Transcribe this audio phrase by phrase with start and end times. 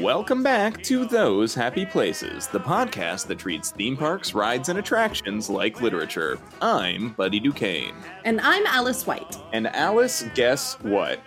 [0.00, 5.50] Welcome back to Those Happy Places, the podcast that treats theme parks, rides, and attractions
[5.50, 6.38] like literature.
[6.62, 7.94] I'm Buddy Duquesne.
[8.24, 9.36] And I'm Alice White.
[9.52, 11.20] And Alice, guess what?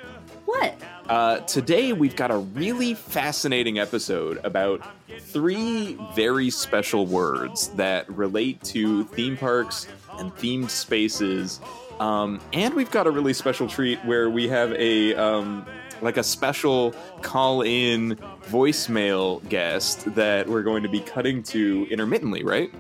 [0.45, 0.73] What?
[1.07, 4.81] Uh, today we've got a really fascinating episode about
[5.19, 11.61] three very special words that relate to theme parks and themed spaces.
[11.99, 15.65] Um, and we've got a really special treat where we have a um,
[16.01, 22.43] like a special call in voicemail guest that we're going to be cutting to intermittently,
[22.43, 22.73] right?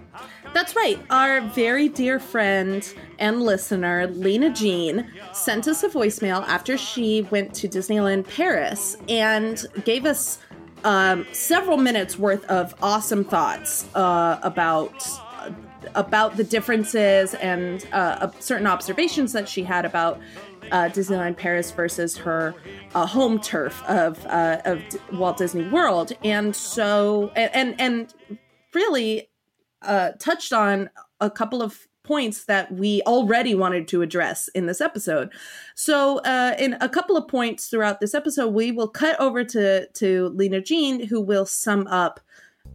[0.53, 0.97] That's right.
[1.09, 2.87] Our very dear friend
[3.19, 9.65] and listener, Lena Jean, sent us a voicemail after she went to Disneyland Paris and
[9.83, 10.39] gave us
[10.85, 15.05] um, several minutes worth of awesome thoughts uh, about
[15.93, 20.19] about the differences and uh, certain observations that she had about
[20.71, 22.55] uh, Disneyland Paris versus her
[22.93, 24.81] uh, home turf of uh, of
[25.13, 28.13] Walt Disney World, and so and and,
[28.73, 29.29] really
[29.83, 30.89] uh, touched on
[31.21, 35.31] a couple of points that we already wanted to address in this episode.
[35.75, 39.87] So, uh, in a couple of points throughout this episode, we will cut over to
[39.87, 42.19] to Lena Jean, who will sum up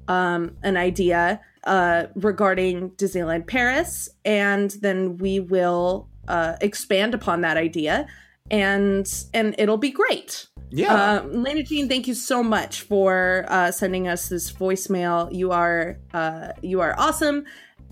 [0.08, 7.56] um, an idea uh, regarding Disneyland Paris, and then we will uh, expand upon that
[7.56, 8.06] idea,
[8.50, 10.46] and and it'll be great.
[10.70, 15.32] Yeah, uh, Lena Jean, thank you so much for uh, sending us this voicemail.
[15.34, 17.44] You are uh, you are awesome,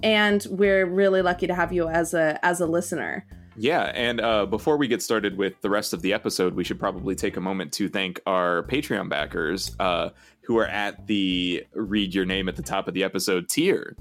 [0.03, 3.27] and we're really lucky to have you as a as a listener.
[3.57, 6.79] Yeah, and uh, before we get started with the rest of the episode, we should
[6.79, 10.11] probably take a moment to thank our Patreon backers uh,
[10.43, 13.97] who are at the read your name at the top of the episode tier.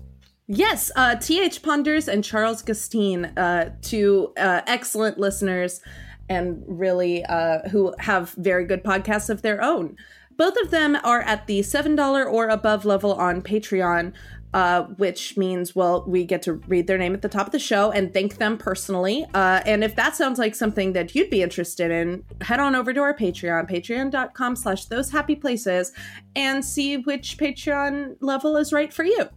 [0.47, 1.61] Yes, uh, T.H.
[1.61, 5.81] Ponders and Charles Gustine, uh, two uh, excellent listeners
[6.29, 9.97] and really uh, who have very good podcasts of their own.
[10.37, 14.13] Both of them are at the $7 or above level on Patreon,
[14.53, 17.59] uh, which means, well, we get to read their name at the top of the
[17.59, 19.25] show and thank them personally.
[19.33, 22.93] Uh, and if that sounds like something that you'd be interested in, head on over
[22.93, 25.91] to our Patreon, patreon.com slash those happy places,
[26.35, 29.27] and see which Patreon level is right for you.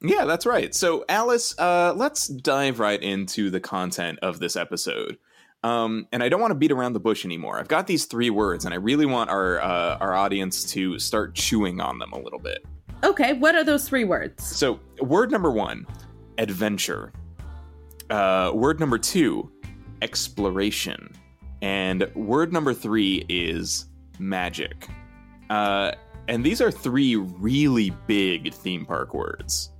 [0.00, 0.74] Yeah, that's right.
[0.74, 5.18] So, Alice, uh, let's dive right into the content of this episode.
[5.64, 7.58] Um, and I don't want to beat around the bush anymore.
[7.58, 11.34] I've got these three words, and I really want our uh, our audience to start
[11.34, 12.64] chewing on them a little bit.
[13.02, 14.44] Okay, what are those three words?
[14.44, 15.86] So, word number one,
[16.38, 17.12] adventure.
[18.08, 19.50] Uh, word number two,
[20.00, 21.12] exploration.
[21.60, 23.86] And word number three is
[24.20, 24.88] magic.
[25.50, 25.92] Uh,
[26.28, 29.70] and these are three really big theme park words.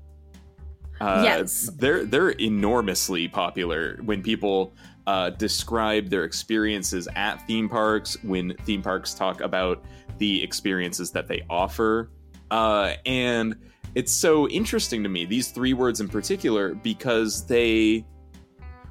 [1.00, 4.74] Uh, yes, they're they're enormously popular when people
[5.06, 8.22] uh, describe their experiences at theme parks.
[8.22, 9.84] When theme parks talk about
[10.18, 12.10] the experiences that they offer,
[12.50, 13.56] uh, and
[13.94, 18.04] it's so interesting to me these three words in particular because they,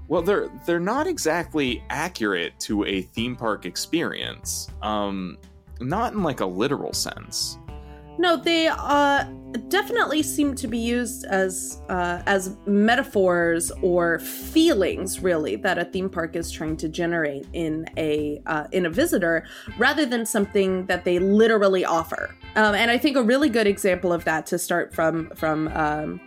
[0.08, 4.70] well, they're they're not exactly accurate to a theme park experience.
[4.82, 5.38] Um,
[5.80, 7.58] not in like a literal sense.
[8.20, 9.26] No, they uh,
[9.70, 16.10] definitely seem to be used as uh, as metaphors or feelings, really, that a theme
[16.10, 19.46] park is trying to generate in a uh, in a visitor,
[19.78, 22.36] rather than something that they literally offer.
[22.56, 26.20] Um, and I think a really good example of that to start from from um,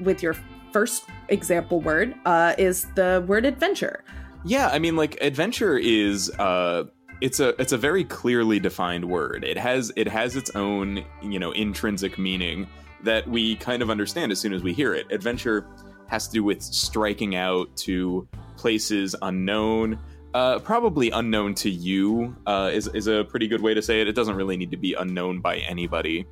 [0.00, 0.36] with your
[0.72, 4.04] first example word uh, is the word adventure.
[4.44, 6.84] Yeah, I mean, like adventure is uh,
[7.22, 9.44] it's a it's a very clearly defined word.
[9.44, 12.66] It has it has its own you know intrinsic meaning
[13.04, 15.06] that we kind of understand as soon as we hear it.
[15.10, 15.68] Adventure
[16.08, 19.98] has to do with striking out to places unknown,
[20.34, 24.08] uh, probably unknown to you uh, is is a pretty good way to say it.
[24.08, 26.26] It doesn't really need to be unknown by anybody,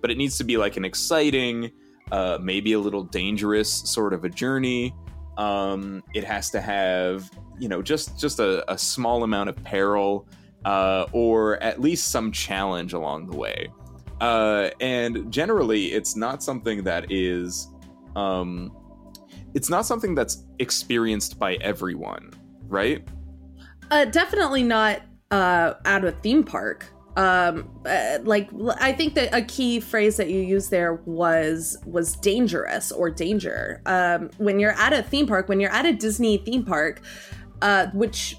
[0.00, 1.72] but it needs to be like an exciting,
[2.12, 4.94] uh, maybe a little dangerous sort of a journey.
[5.38, 7.28] Um, it has to have
[7.58, 10.28] you know just just a, a small amount of peril
[10.64, 13.68] uh, or at least some challenge along the way.
[14.20, 17.68] Uh, and generally it's not something that is
[18.16, 18.74] um,
[19.54, 22.32] it's not something that's experienced by everyone
[22.68, 23.06] right?
[23.90, 26.86] Uh, definitely not uh, at a theme park.
[27.16, 32.14] Um uh, like i think that a key phrase that you used there was was
[32.16, 33.80] dangerous or danger.
[33.86, 37.00] Um when you're at a theme park when you're at a disney theme park
[37.62, 38.36] uh, which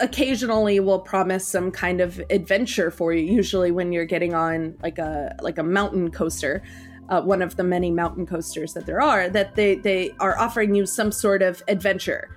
[0.00, 4.98] occasionally will promise some kind of adventure for you usually when you're getting on like
[4.98, 6.62] a like a mountain coaster
[7.08, 10.74] uh, one of the many mountain coasters that there are that they they are offering
[10.74, 12.28] you some sort of adventure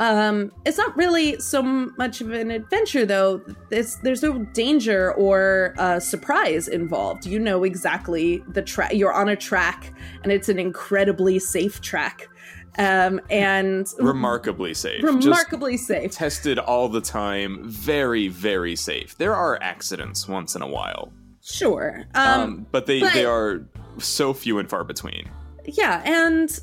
[0.00, 3.40] Um, it's not really so much of an adventure, though.
[3.70, 7.26] It's, there's no danger or uh, surprise involved.
[7.26, 8.92] You know exactly the track.
[8.92, 9.94] You're on a track,
[10.24, 12.28] and it's an incredibly safe track,
[12.78, 15.02] um, and remarkably safe.
[15.02, 16.12] Remarkably Just safe.
[16.12, 17.68] Tested all the time.
[17.68, 19.16] Very, very safe.
[19.18, 21.12] There are accidents once in a while.
[21.42, 23.66] Sure, um, um, but they but, they are
[23.98, 25.30] so few and far between.
[25.66, 26.60] Yeah, and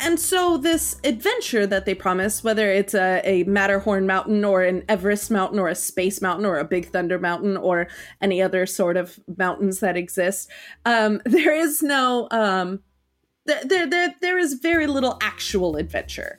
[0.00, 4.84] and so this adventure that they promise, whether it's a, a, Matterhorn mountain or an
[4.88, 7.88] Everest mountain or a space mountain or a Big Thunder mountain or
[8.20, 10.50] any other sort of mountains that exist,
[10.84, 12.80] um, there is no um,
[13.44, 16.38] there, there there is very little actual adventure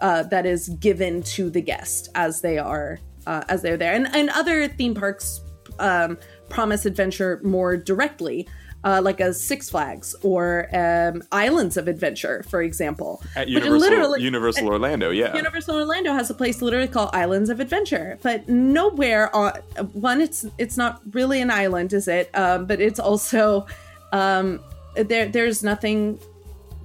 [0.00, 4.08] uh, that is given to the guest as they are uh, as they're there, and
[4.14, 5.40] and other theme parks
[5.78, 8.46] um, promise adventure more directly
[8.84, 13.22] uh, like a Six Flags or um, Islands of Adventure, for example.
[13.36, 15.36] At Universal, Universal Orlando, yeah.
[15.36, 19.52] Universal Orlando has a place literally called Islands of Adventure, but nowhere on
[19.92, 20.20] one.
[20.20, 22.30] It's it's not really an island, is it?
[22.34, 23.66] Um, but it's also
[24.12, 24.60] um,
[24.94, 25.28] there.
[25.28, 26.18] There's nothing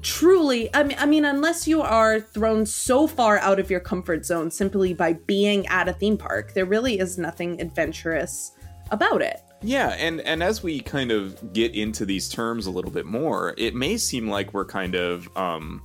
[0.05, 4.23] truly I mean, I mean unless you are thrown so far out of your comfort
[4.23, 8.51] zone simply by being at a theme park there really is nothing adventurous
[8.91, 9.41] about it.
[9.63, 13.55] Yeah, and and as we kind of get into these terms a little bit more,
[13.57, 15.81] it may seem like we're kind of um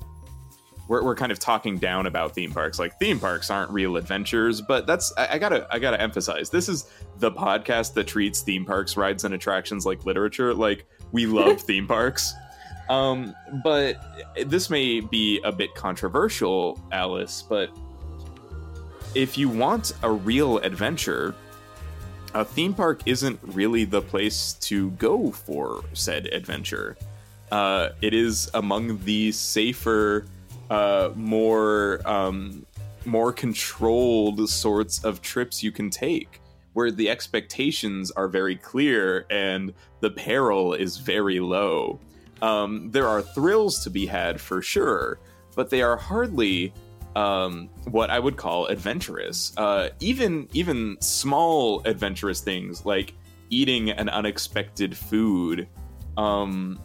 [0.86, 2.78] we're, we're kind of talking down about theme parks.
[2.78, 6.68] Like theme parks aren't real adventures but that's I, I, gotta i gotta emphasize this
[6.68, 10.52] is the podcast that treats theme parks rides and attractions like literature.
[10.52, 12.34] Like we love theme parks
[12.90, 13.34] um
[13.64, 13.96] but
[14.46, 17.70] this may be a bit controversial alice but
[19.14, 21.34] if you want a real adventure
[22.34, 26.96] a theme park isn't really the place to go for said adventure.
[27.50, 30.26] Uh, it is among the safer,
[30.70, 32.64] uh, more um,
[33.04, 36.40] more controlled sorts of trips you can take,
[36.74, 41.98] where the expectations are very clear and the peril is very low.
[42.42, 45.18] Um, there are thrills to be had for sure,
[45.54, 46.72] but they are hardly
[47.16, 49.52] um, what I would call adventurous.
[49.56, 53.14] Uh, even even small adventurous things like
[53.50, 55.68] eating an unexpected food,
[56.16, 56.78] um,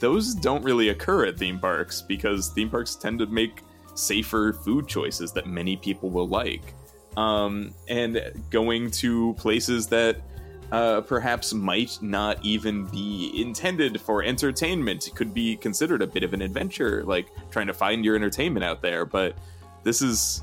[0.00, 3.62] those don't really occur at theme parks because theme parks tend to make
[3.94, 6.74] safer food choices that many people will like.
[7.16, 8.20] Um, and
[8.50, 10.20] going to places that
[10.72, 15.06] uh, perhaps might not even be intended for entertainment.
[15.06, 18.64] It could be considered a bit of an adventure, like trying to find your entertainment
[18.64, 19.04] out there.
[19.04, 19.36] But
[19.84, 20.42] this is,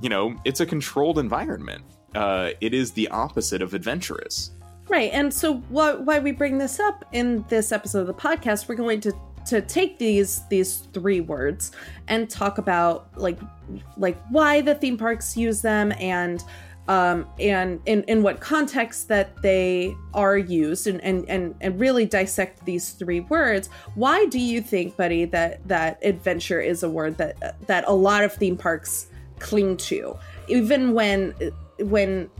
[0.00, 1.82] you know, it's a controlled environment.
[2.14, 4.52] Uh, it is the opposite of adventurous.
[4.88, 5.10] Right.
[5.12, 8.76] And so, wh- why we bring this up in this episode of the podcast, we're
[8.76, 9.12] going to
[9.46, 11.72] to take these these three words
[12.08, 13.38] and talk about like
[13.96, 16.42] like why the theme parks use them and
[16.88, 22.06] um, and in, in what context that they are used and, and, and, and really
[22.06, 23.68] dissect these three words.
[23.94, 28.22] Why do you think, Buddy, that, that adventure is a word that that a lot
[28.22, 30.16] of theme parks cling to,
[30.48, 31.34] even when
[31.78, 32.30] when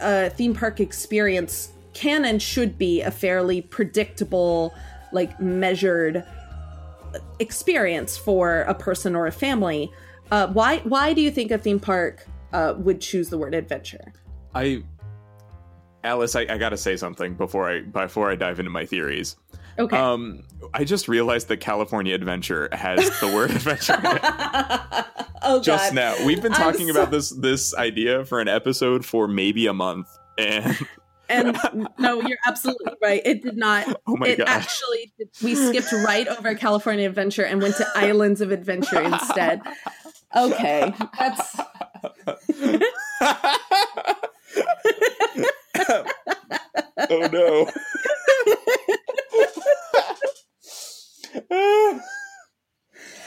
[0.00, 4.74] a theme park experience can and should be a fairly predictable,
[5.12, 6.24] like measured
[7.38, 9.90] experience for a person or a family.
[10.30, 14.12] Uh, why why do you think a theme park uh, would choose the word adventure.
[14.54, 14.82] I,
[16.04, 19.36] Alice, I, I got to say something before I before I dive into my theories.
[19.78, 19.96] Okay.
[19.96, 20.42] Um,
[20.74, 23.98] I just realized that California Adventure has the word adventure.
[25.42, 25.94] oh, just God.
[25.94, 26.92] now, we've been talking so...
[26.92, 30.76] about this this idea for an episode for maybe a month, and
[31.30, 31.58] and
[31.98, 33.22] no, you're absolutely right.
[33.24, 34.00] It did not.
[34.06, 34.48] Oh my it gosh.
[34.48, 39.62] actually we skipped right over California Adventure and went to Islands of Adventure instead.
[40.36, 41.60] Okay, that's.
[47.10, 47.70] oh no.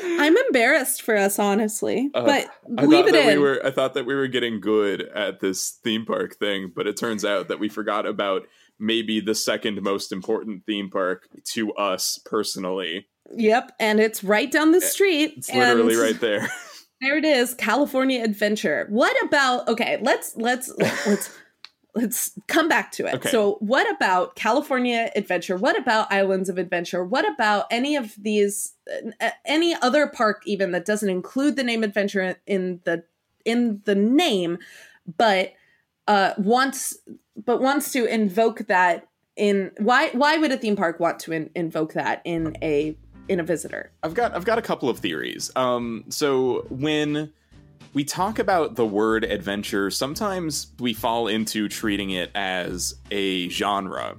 [0.05, 2.09] I'm embarrassed for us, honestly.
[2.13, 3.27] Uh, but I leave it in.
[3.27, 6.87] We were, I thought that we were getting good at this theme park thing, but
[6.87, 8.43] it turns out that we forgot about
[8.79, 13.07] maybe the second most important theme park to us personally.
[13.35, 15.33] Yep, and it's right down the street.
[15.37, 16.49] It's literally right there.
[17.03, 18.87] There it is, California Adventure.
[18.89, 21.37] What about okay, let's let's let's
[21.95, 23.15] let's come back to it.
[23.15, 23.29] Okay.
[23.29, 25.57] So, what about California Adventure?
[25.57, 27.03] What about Islands of Adventure?
[27.03, 28.73] What about any of these
[29.19, 33.03] uh, any other park even that doesn't include the name adventure in the
[33.45, 34.57] in the name
[35.17, 35.53] but
[36.07, 36.97] uh wants
[37.35, 41.49] but wants to invoke that in why why would a theme park want to in,
[41.55, 42.95] invoke that in a
[43.27, 43.91] in a visitor?
[44.03, 45.51] I've got I've got a couple of theories.
[45.55, 47.31] Um, so when
[47.93, 54.17] we talk about the word adventure, sometimes we fall into treating it as a genre.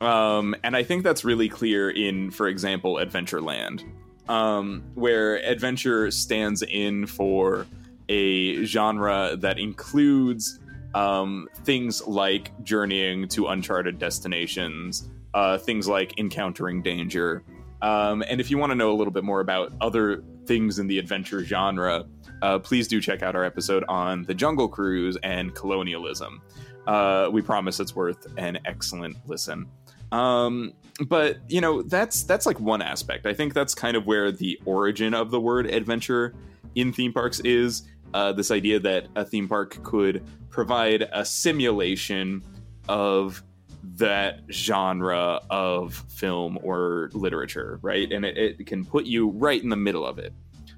[0.00, 3.84] Um, and I think that's really clear in, for example, Adventureland,
[4.28, 7.66] um, where adventure stands in for
[8.08, 10.58] a genre that includes
[10.94, 17.42] um, things like journeying to uncharted destinations, uh, things like encountering danger.
[17.82, 20.86] Um, and if you want to know a little bit more about other things in
[20.86, 22.04] the adventure genre,
[22.42, 26.42] uh, please do check out our episode on the Jungle Cruise and colonialism.
[26.86, 29.66] Uh, we promise it's worth an excellent listen.
[30.12, 30.72] Um,
[31.06, 33.26] but you know that's that's like one aspect.
[33.26, 36.34] I think that's kind of where the origin of the word adventure
[36.74, 37.82] in theme parks is.
[38.12, 42.42] Uh, this idea that a theme park could provide a simulation
[42.88, 43.42] of
[43.82, 48.10] that genre of film or literature, right?
[48.10, 50.32] And it, it, can put you right in the middle of it.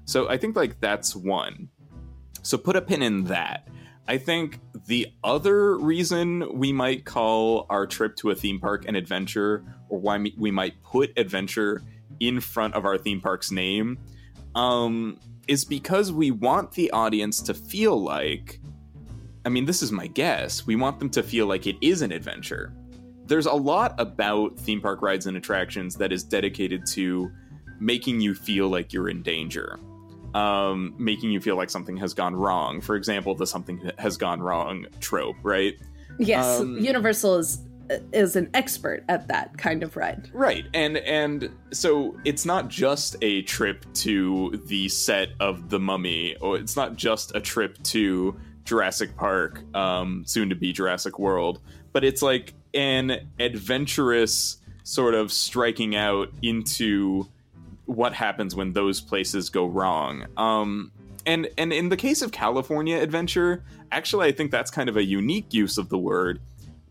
[0.05, 1.69] So I think like that's one.
[2.41, 3.67] So put a pin in that.
[4.07, 8.95] I think the other reason we might call our trip to a theme park an
[8.95, 11.81] adventure, or why we might put adventure
[12.19, 13.97] in front of our theme park's name,
[14.55, 18.59] um, is because we want the audience to feel like
[19.45, 20.65] I mean, this is my guess.
[20.65, 22.73] We want them to feel like it is an adventure.
[23.33, 27.31] There's a lot about theme park rides and attractions that is dedicated to
[27.79, 29.79] making you feel like you're in danger
[30.33, 32.81] um, making you feel like something has gone wrong.
[32.81, 35.75] For example, the something has gone wrong trope, right?
[36.19, 37.59] Yes, um, Universal is
[38.13, 40.29] is an expert at that kind of ride.
[40.33, 40.65] Right.
[40.73, 46.57] And and so it's not just a trip to the set of The Mummy or
[46.57, 51.59] it's not just a trip to Jurassic Park, um, soon to be Jurassic World,
[51.91, 57.27] but it's like an adventurous sort of striking out into
[57.85, 60.25] what happens when those places go wrong.
[60.37, 60.91] Um,
[61.25, 65.03] and and in the case of California Adventure, actually, I think that's kind of a
[65.03, 66.39] unique use of the word.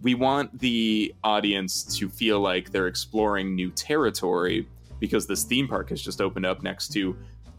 [0.00, 4.66] We want the audience to feel like they're exploring new territory
[4.98, 7.16] because this theme park has just opened up next to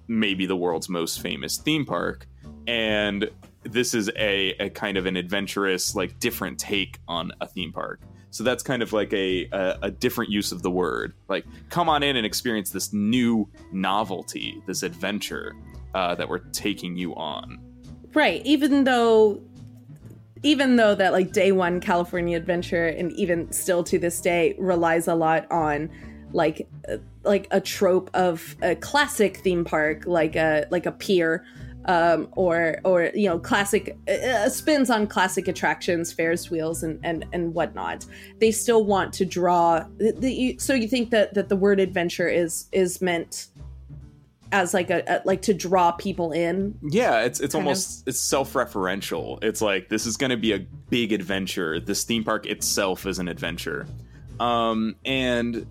[0.08, 2.28] maybe the world's most famous theme park,
[2.68, 3.30] and
[3.64, 8.02] this is a, a kind of an adventurous, like different take on a theme park.
[8.32, 11.14] So that's kind of like a, a, a different use of the word.
[11.28, 15.54] Like, come on in and experience this new novelty, this adventure
[15.94, 17.60] uh, that we're taking you on.
[18.14, 18.44] Right.
[18.46, 19.42] Even though
[20.44, 25.08] even though that like day one California adventure and even still to this day relies
[25.08, 25.90] a lot on
[26.34, 31.46] like uh, like a trope of a classic theme park like a like a pier
[31.86, 37.00] um, or or you know classic uh, uh, spins on classic attractions, Ferris wheels, and
[37.04, 38.06] and and whatnot.
[38.40, 39.86] They still want to draw.
[39.98, 43.48] The, the, so you think that that the word adventure is is meant
[44.52, 48.10] as like a, a, like to draw people in yeah it's it's almost of.
[48.10, 50.60] it's self-referential it's like this is going to be a
[50.92, 53.88] big adventure this theme park itself is an adventure
[54.40, 55.66] um and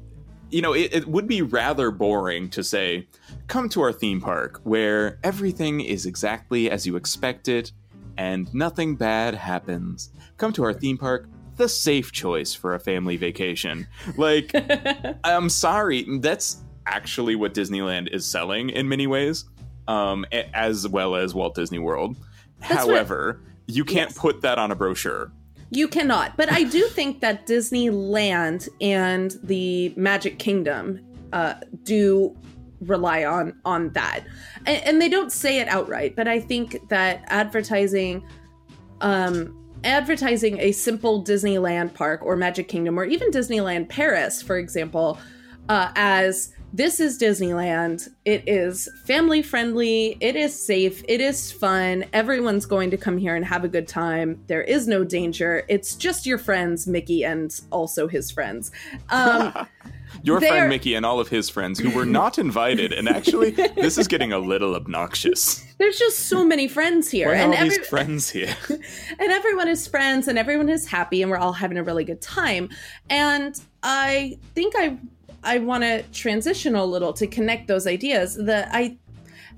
[0.53, 3.07] you know it, it would be rather boring to say
[3.53, 7.73] Come to our theme park, where everything is exactly as you expect it
[8.17, 10.11] and nothing bad happens.
[10.37, 13.87] Come to our theme park, the safe choice for a family vacation.
[14.17, 14.55] Like,
[15.25, 19.45] I'm sorry, that's actually what Disneyland is selling in many ways,
[19.87, 22.17] um, as well as Walt Disney World.
[22.61, 24.19] That's However, what, you can't yes.
[24.19, 25.31] put that on a brochure.
[25.73, 26.37] You cannot.
[26.37, 31.01] But I do think that Disneyland and the Magic Kingdom
[31.33, 32.37] uh, do
[32.83, 34.25] rely on on that
[34.67, 38.27] and, and, they don't say it outright but i think that advertising
[39.03, 45.17] um advertising a simple disneyland park or magic kingdom or even disneyland paris for example
[45.69, 48.09] uh, as this is disneyland.
[48.25, 51.03] It is family friendly it is safe.
[51.09, 52.05] It is fun.
[52.13, 54.43] Everyone's going to come here and have a good time.
[54.47, 55.65] There is no danger.
[55.69, 58.71] It's just your friends mickey and also his friends.
[59.11, 59.67] Um,
[60.23, 60.51] your They're...
[60.51, 62.93] friend Mickey and all of his friends who were not invited.
[62.93, 65.65] And actually, this is getting a little obnoxious.
[65.79, 67.77] There's just so many friends here, Why and all every...
[67.77, 71.79] these friends here, and everyone is friends, and everyone is happy, and we're all having
[71.79, 72.69] a really good time.
[73.11, 74.99] And I think I
[75.43, 78.37] I want to transition a little to connect those ideas.
[78.37, 78.99] That I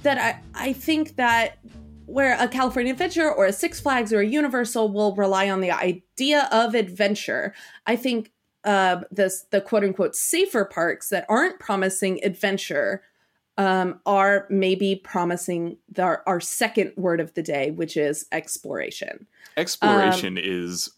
[0.02, 1.58] that I I think that
[2.06, 5.70] where a California Adventure or a Six Flags or a Universal will rely on the
[5.70, 7.54] idea of adventure,
[7.86, 8.32] I think
[8.64, 13.02] uh, the the quote unquote safer parks that aren't promising adventure
[13.56, 19.28] um, are maybe promising the, our, our, second word of the day, which is exploration.
[19.56, 20.90] Exploration um, is.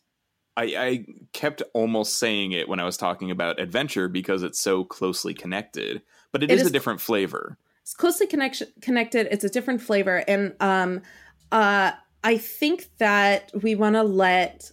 [0.57, 4.85] I, I kept almost saying it when I was talking about adventure because it's so
[4.85, 7.59] closely connected, but it, it is, is, a different flavor.
[7.83, 9.29] It's closely connection connected.
[9.31, 11.03] It's a different flavor, and um,
[11.53, 11.93] uh,
[12.25, 14.73] I think that we want to let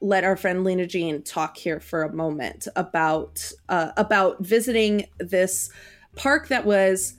[0.00, 5.70] let our friend Lena Jean talk here for a moment about uh, about visiting this
[6.14, 7.14] park that was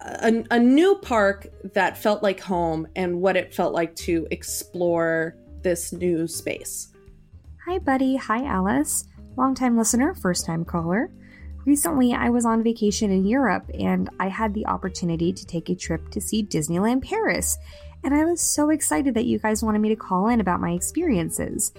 [0.00, 5.36] a, a new park that felt like home and what it felt like to explore
[5.62, 6.88] this new space.
[7.66, 8.16] Hi, buddy.
[8.16, 9.04] Hi, Alice.
[9.36, 11.10] Longtime listener, first time caller.
[11.66, 15.74] Recently, I was on vacation in Europe and I had the opportunity to take a
[15.74, 17.58] trip to see Disneyland Paris.
[18.02, 20.70] And I was so excited that you guys wanted me to call in about my
[20.70, 21.72] experiences.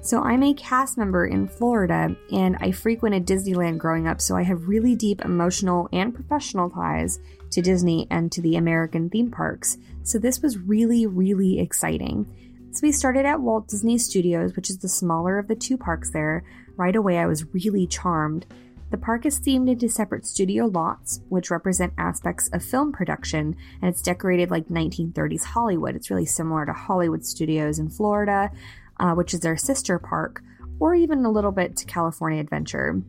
[0.00, 4.42] So, I'm a cast member in Florida and I frequented Disneyland growing up, so I
[4.42, 7.18] have really deep emotional and professional ties
[7.50, 9.78] to Disney and to the American theme parks.
[10.02, 12.26] So, this was really, really exciting.
[12.74, 16.10] So, we started at Walt Disney Studios, which is the smaller of the two parks
[16.10, 16.42] there.
[16.74, 18.46] Right away, I was really charmed.
[18.90, 23.88] The park is themed into separate studio lots, which represent aspects of film production, and
[23.88, 25.94] it's decorated like 1930s Hollywood.
[25.94, 28.50] It's really similar to Hollywood Studios in Florida,
[28.98, 30.42] uh, which is their sister park,
[30.80, 33.00] or even a little bit to California Adventure.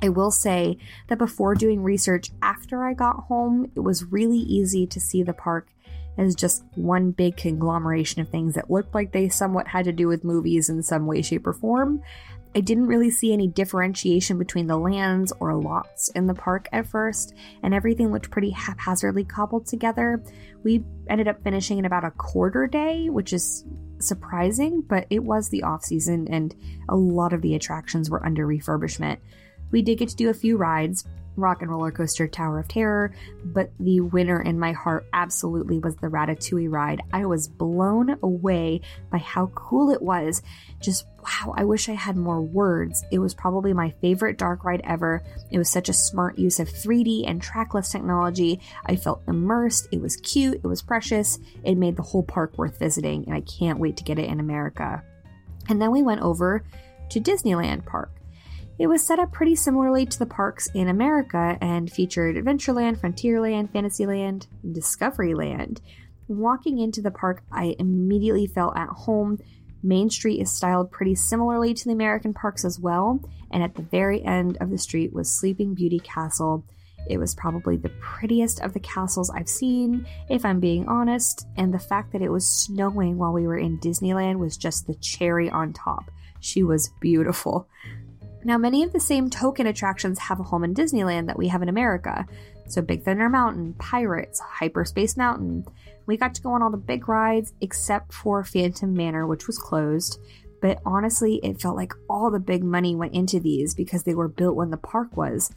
[0.00, 4.86] I will say that before doing research after I got home, it was really easy
[4.86, 5.66] to see the park
[6.18, 10.08] as just one big conglomeration of things that looked like they somewhat had to do
[10.08, 12.02] with movies in some way, shape, or form.
[12.54, 16.88] I didn't really see any differentiation between the lands or lots in the park at
[16.88, 20.22] first, and everything looked pretty haphazardly cobbled together.
[20.64, 23.64] We ended up finishing in about a quarter day, which is
[24.00, 26.54] surprising, but it was the off season and
[26.88, 29.18] a lot of the attractions were under refurbishment.
[29.70, 31.04] We did get to do a few rides,
[31.40, 35.96] Rock and Roller Coaster Tower of Terror, but the winner in my heart absolutely was
[35.96, 37.02] the Ratatouille ride.
[37.12, 40.42] I was blown away by how cool it was.
[40.80, 43.04] Just wow, I wish I had more words.
[43.10, 45.22] It was probably my favorite dark ride ever.
[45.50, 48.60] It was such a smart use of 3D and trackless technology.
[48.86, 49.88] I felt immersed.
[49.92, 50.60] It was cute.
[50.62, 51.38] It was precious.
[51.64, 54.40] It made the whole park worth visiting, and I can't wait to get it in
[54.40, 55.02] America.
[55.68, 56.64] And then we went over
[57.10, 58.10] to Disneyland Park.
[58.80, 63.70] It was set up pretty similarly to the parks in America and featured Adventureland, Frontierland,
[63.74, 65.80] Fantasyland, and Discoveryland.
[66.28, 69.36] Walking into the park, I immediately felt at home.
[69.82, 73.82] Main Street is styled pretty similarly to the American parks as well, and at the
[73.82, 76.64] very end of the street was Sleeping Beauty Castle.
[77.06, 81.74] It was probably the prettiest of the castles I've seen, if I'm being honest, and
[81.74, 85.50] the fact that it was snowing while we were in Disneyland was just the cherry
[85.50, 86.10] on top.
[86.40, 87.68] She was beautiful.
[88.42, 91.62] Now, many of the same token attractions have a home in Disneyland that we have
[91.62, 92.26] in America.
[92.66, 95.66] So, Big Thunder Mountain, Pirates, Hyperspace Mountain.
[96.06, 99.58] We got to go on all the big rides except for Phantom Manor, which was
[99.58, 100.20] closed.
[100.60, 104.28] But honestly, it felt like all the big money went into these because they were
[104.28, 105.50] built when the park was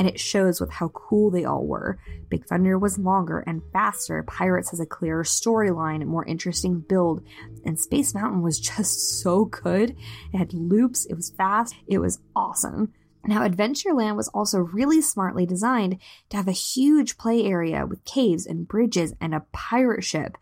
[0.00, 1.98] and it shows with how cool they all were.
[2.30, 7.22] Big Thunder was longer and faster, Pirates has a clearer storyline more interesting build,
[7.66, 9.94] and Space Mountain was just so good.
[10.32, 12.94] It had loops, it was fast, it was awesome.
[13.26, 15.98] Now, Adventureland was also really smartly designed
[16.30, 20.38] to have a huge play area with caves and bridges and a pirate ship.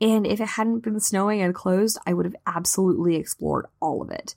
[0.00, 4.10] And if it hadn't been snowing and closed, I would have absolutely explored all of
[4.10, 4.34] it.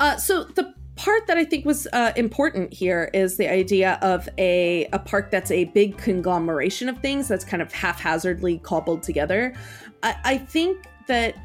[0.00, 4.28] Uh, so the part that I think was uh, important here is the idea of
[4.36, 9.54] a a park that's a big conglomeration of things that's kind of haphazardly cobbled together.
[10.02, 11.36] I, I think that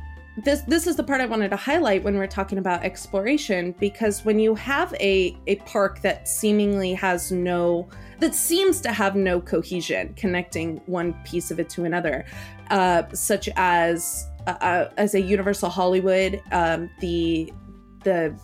[0.44, 4.26] this this is the part I wanted to highlight when we're talking about exploration because
[4.26, 7.88] when you have a a park that seemingly has no
[8.20, 12.26] that seems to have no cohesion connecting one piece of it to another,
[12.72, 17.54] uh, such as uh, uh as a Universal Hollywood, um, the
[18.04, 18.36] the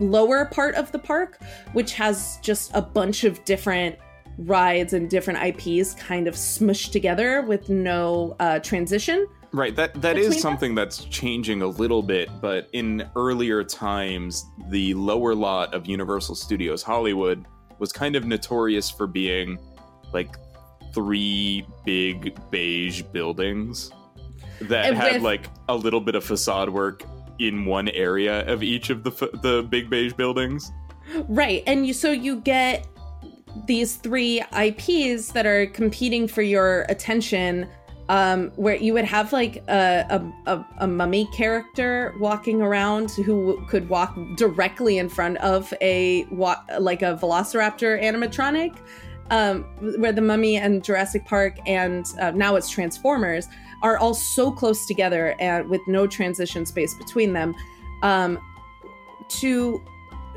[0.00, 1.38] lower part of the park,
[1.72, 3.96] which has just a bunch of different
[4.38, 9.26] rides and different IPs kind of smushed together with no uh, transition.
[9.52, 10.84] Right, that that is something them?
[10.84, 16.84] that's changing a little bit, but in earlier times, the lower lot of Universal Studios
[16.84, 17.44] Hollywood
[17.80, 19.58] was kind of notorious for being
[20.12, 20.36] like
[20.94, 23.90] three big beige buildings
[24.62, 27.02] that and had with, like a little bit of facade work
[27.40, 29.10] in one area of each of the
[29.42, 30.70] the big beige buildings.
[31.28, 32.86] Right, and you so you get
[33.66, 37.68] these three IPs that are competing for your attention.
[38.08, 43.88] Um, where you would have like a, a, a, mummy character walking around who could
[43.88, 46.24] walk directly in front of a
[46.80, 48.76] like a velociraptor animatronic
[49.30, 49.62] um,
[49.98, 53.46] where the mummy and jurassic park and uh, now it's transformers
[53.82, 57.54] are all so close together and with no transition space between them
[58.02, 58.38] um,
[59.28, 59.82] to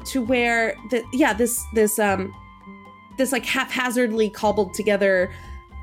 [0.06, 2.34] to where the yeah this this um
[3.17, 5.32] this like haphazardly cobbled together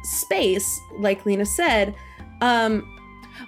[0.02, 1.94] space like lena said
[2.40, 2.99] Um,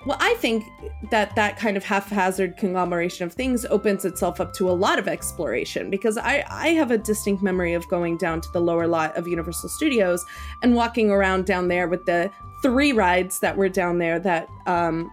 [0.06, 0.64] well, I think
[1.10, 5.08] that that kind of haphazard conglomeration of things opens itself up to a lot of
[5.08, 9.16] exploration because I, I have a distinct memory of going down to the lower lot
[9.16, 10.24] of Universal Studios
[10.62, 12.30] and walking around down there with the
[12.62, 15.10] three rides that were down there that um,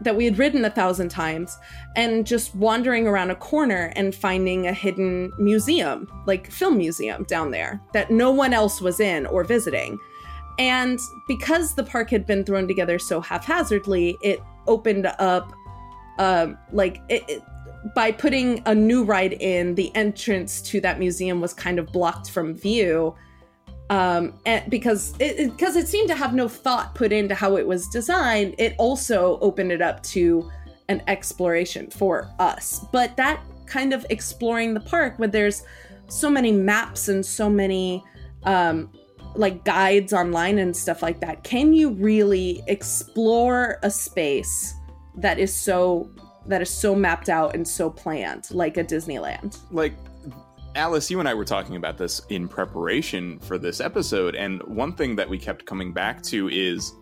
[0.00, 1.58] that we had ridden a thousand times
[1.96, 7.50] and just wandering around a corner and finding a hidden museum, like film museum down
[7.50, 9.98] there that no one else was in or visiting.
[10.58, 15.52] And because the park had been thrown together so haphazardly, it opened up,
[16.18, 17.42] uh, like, it, it,
[17.94, 22.30] by putting a new ride in, the entrance to that museum was kind of blocked
[22.30, 23.14] from view.
[23.90, 27.56] Um, and because it because it, it seemed to have no thought put into how
[27.56, 30.50] it was designed, it also opened it up to
[30.88, 32.84] an exploration for us.
[32.92, 35.62] But that kind of exploring the park, where there's
[36.08, 38.04] so many maps and so many
[38.42, 38.90] um,
[39.34, 44.74] like guides online and stuff like that, can you really explore a space
[45.16, 46.10] that is so
[46.46, 49.58] that is so mapped out and so planned like a Disneyland?
[49.70, 49.94] Like
[50.74, 54.92] Alice, you and I were talking about this in preparation for this episode, and one
[54.92, 56.92] thing that we kept coming back to is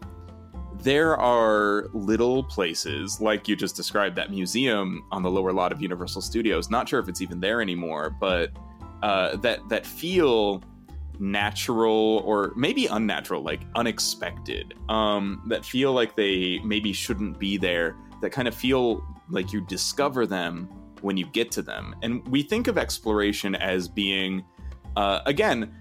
[0.82, 5.80] there are little places, like you just described, that museum on the lower lot of
[5.80, 6.70] Universal Studios.
[6.70, 8.50] Not sure if it's even there anymore, but
[9.02, 10.62] uh, that that feel
[11.18, 17.96] natural or maybe unnatural, like unexpected, um, that feel like they maybe shouldn't be there,
[18.22, 20.68] that kind of feel like you discover them
[21.00, 21.94] when you get to them.
[22.02, 24.44] And we think of exploration as being,
[24.96, 25.74] uh, again,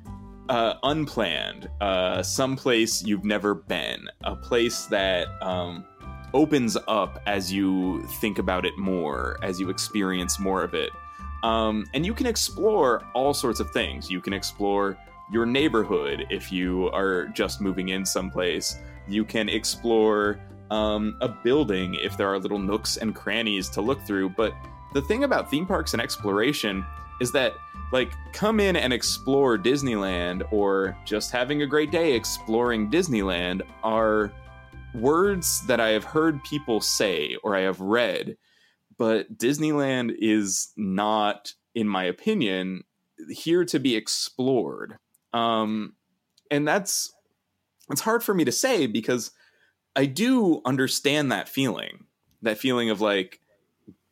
[0.50, 5.86] uh, unplanned, uh, someplace you've never been, a place that um,
[6.34, 10.92] opens up as you think about it more, as you experience more of it.
[11.44, 14.10] Um, and you can explore all sorts of things.
[14.10, 14.98] You can explore
[15.32, 18.78] your neighborhood if you are just moving in someplace.
[19.08, 20.40] You can explore
[20.72, 24.30] um, a building if there are little nooks and crannies to look through.
[24.30, 24.54] But
[24.94, 26.86] the thing about theme parks and exploration
[27.22, 27.54] is that,
[27.92, 34.32] like, come in and explore Disneyland or just having a great day exploring Disneyland are
[34.94, 38.38] words that I have heard people say or I have read.
[38.98, 42.84] But Disneyland is not, in my opinion,
[43.30, 44.98] here to be explored.
[45.36, 45.94] Um,
[46.50, 47.14] and that's
[47.90, 49.32] it's hard for me to say because
[49.96, 52.06] I do understand that feeling,
[52.42, 53.40] that feeling of like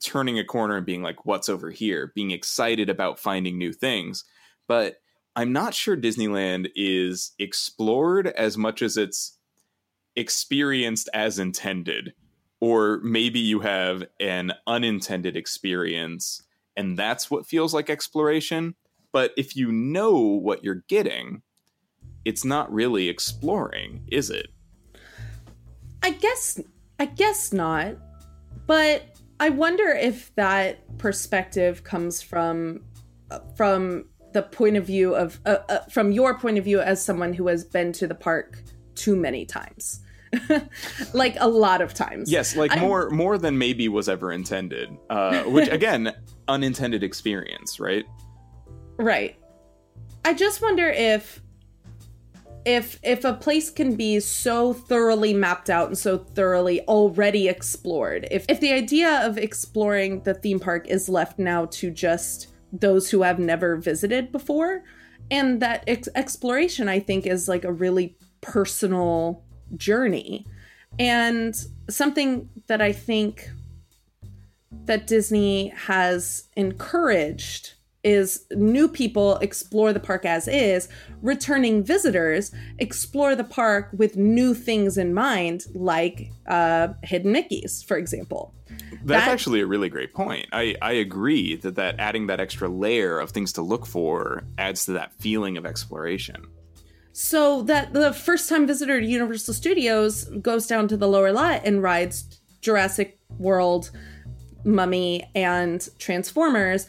[0.03, 4.25] turning a corner and being like, what's over here, being excited about finding new things.
[4.67, 4.97] But
[5.35, 9.37] I'm not sure Disneyland is explored as much as it's
[10.15, 12.13] experienced as intended.
[12.59, 16.43] Or maybe you have an unintended experience
[16.75, 18.75] and that's what feels like exploration.
[19.13, 21.43] But if you know what you're getting,
[22.25, 24.47] it's not really exploring, is it?
[26.01, 26.59] I guess
[26.99, 27.95] I guess not.
[28.65, 32.81] But I wonder if that perspective comes from
[33.55, 37.33] from the point of view of uh, uh, from your point of view as someone
[37.33, 38.63] who has been to the park
[38.95, 40.01] too many times.
[41.13, 42.31] like a lot of times.
[42.31, 44.89] Yes, like I, more more than maybe was ever intended.
[45.09, 46.13] Uh, which again,
[46.47, 48.05] unintended experience, right?
[48.97, 49.35] Right.
[50.25, 51.41] I just wonder if
[52.65, 58.27] if if a place can be so thoroughly mapped out and so thoroughly already explored
[58.31, 63.09] if if the idea of exploring the theme park is left now to just those
[63.09, 64.83] who have never visited before
[65.29, 69.43] and that ex- exploration i think is like a really personal
[69.75, 70.45] journey
[70.99, 73.49] and something that i think
[74.85, 80.89] that disney has encouraged is new people explore the park as is,
[81.21, 87.97] returning visitors explore the park with new things in mind, like uh, hidden Mickeys, for
[87.97, 88.53] example.
[89.05, 90.47] That's that, actually a really great point.
[90.51, 94.85] I, I agree that, that adding that extra layer of things to look for adds
[94.85, 96.45] to that feeling of exploration.
[97.11, 101.61] So that the first time visitor to Universal Studios goes down to the lower lot
[101.63, 103.91] and rides Jurassic World,
[104.63, 106.87] Mummy, and Transformers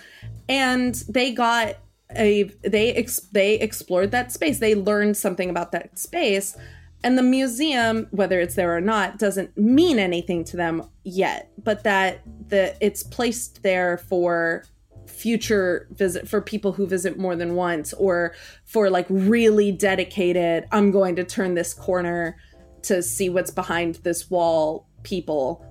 [0.49, 1.77] and they got
[2.17, 4.59] a they ex, they explored that space.
[4.59, 6.57] They learned something about that space,
[7.03, 11.51] and the museum, whether it's there or not, doesn't mean anything to them yet.
[11.63, 14.65] But that the it's placed there for
[15.07, 20.91] future visit for people who visit more than once or for like really dedicated i'm
[20.91, 22.37] going to turn this corner
[22.83, 25.65] to see what's behind this wall people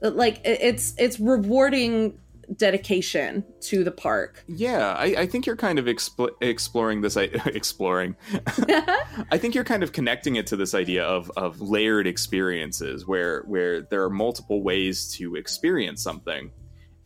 [0.00, 2.18] like it's it's rewarding
[2.56, 4.44] dedication to the park.
[4.48, 7.16] Yeah, I, I think you're kind of expl- exploring this.
[7.16, 8.16] I- exploring.
[9.30, 13.42] I think you're kind of connecting it to this idea of of layered experiences, where
[13.42, 16.50] where there are multiple ways to experience something,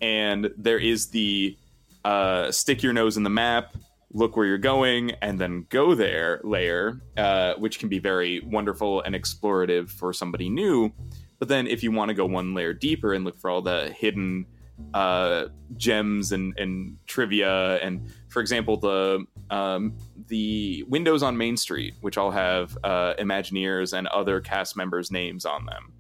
[0.01, 1.57] and there is the
[2.05, 3.77] uh, stick your nose in the map,
[4.13, 9.01] look where you're going, and then go there layer, uh, which can be very wonderful
[9.03, 10.93] and explorative for somebody new.
[11.39, 13.93] But then, if you want to go one layer deeper and look for all the
[13.99, 14.47] hidden
[14.95, 19.97] uh, gems and, and trivia, and for example, the um,
[20.29, 25.45] the windows on Main Street, which all have uh, Imagineers and other cast members' names
[25.45, 25.93] on them,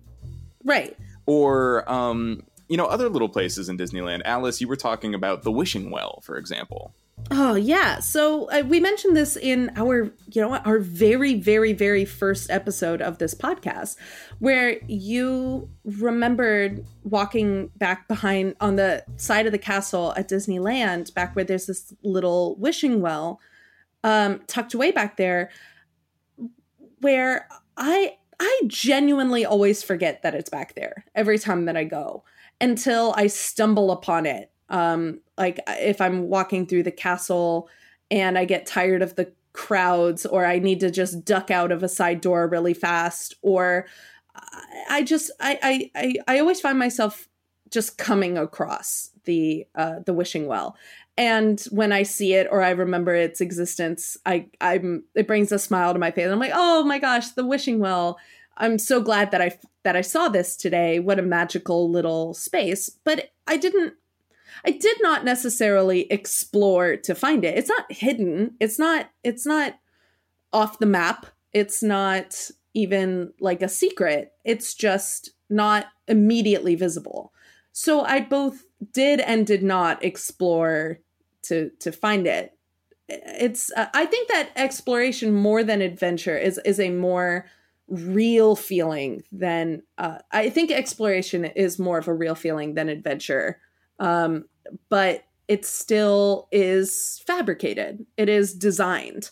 [0.64, 0.96] right?
[1.26, 4.22] Or um, you know, other little places in Disneyland.
[4.24, 6.94] Alice, you were talking about the Wishing Well, for example.
[7.30, 8.00] Oh yeah.
[8.00, 13.00] So uh, we mentioned this in our, you know, our very, very, very first episode
[13.00, 13.96] of this podcast,
[14.38, 21.34] where you remembered walking back behind on the side of the castle at Disneyland, back
[21.36, 23.40] where there's this little wishing well,
[24.04, 25.50] um, tucked away back there,
[27.00, 32.24] where I I genuinely always forget that it's back there every time that I go
[32.60, 37.68] until I stumble upon it um, like if I'm walking through the castle
[38.10, 41.82] and I get tired of the crowds or I need to just duck out of
[41.82, 43.86] a side door really fast or
[44.88, 47.28] I just I I I, always find myself
[47.70, 50.76] just coming across the uh, the wishing well.
[51.18, 55.58] And when i see it or i remember its existence i i'm it brings a
[55.58, 56.28] smile to my face.
[56.28, 58.18] I'm like oh my gosh the wishing well.
[58.56, 60.98] I'm so glad that i that i saw this today.
[60.98, 62.88] What a magical little space.
[63.04, 63.92] But i didn't
[64.64, 67.58] I did not necessarily explore to find it.
[67.58, 68.54] It's not hidden.
[68.60, 69.74] It's not it's not
[70.52, 71.26] off the map.
[71.52, 74.32] It's not even like a secret.
[74.44, 77.32] It's just not immediately visible.
[77.72, 80.98] So I both did and did not explore
[81.42, 82.56] to to find it.
[83.08, 87.46] It's uh, I think that exploration more than adventure is is a more
[87.88, 93.58] real feeling than uh, I think exploration is more of a real feeling than adventure.
[93.98, 94.46] Um,
[94.88, 98.06] but it still is fabricated.
[98.16, 99.30] It is designed.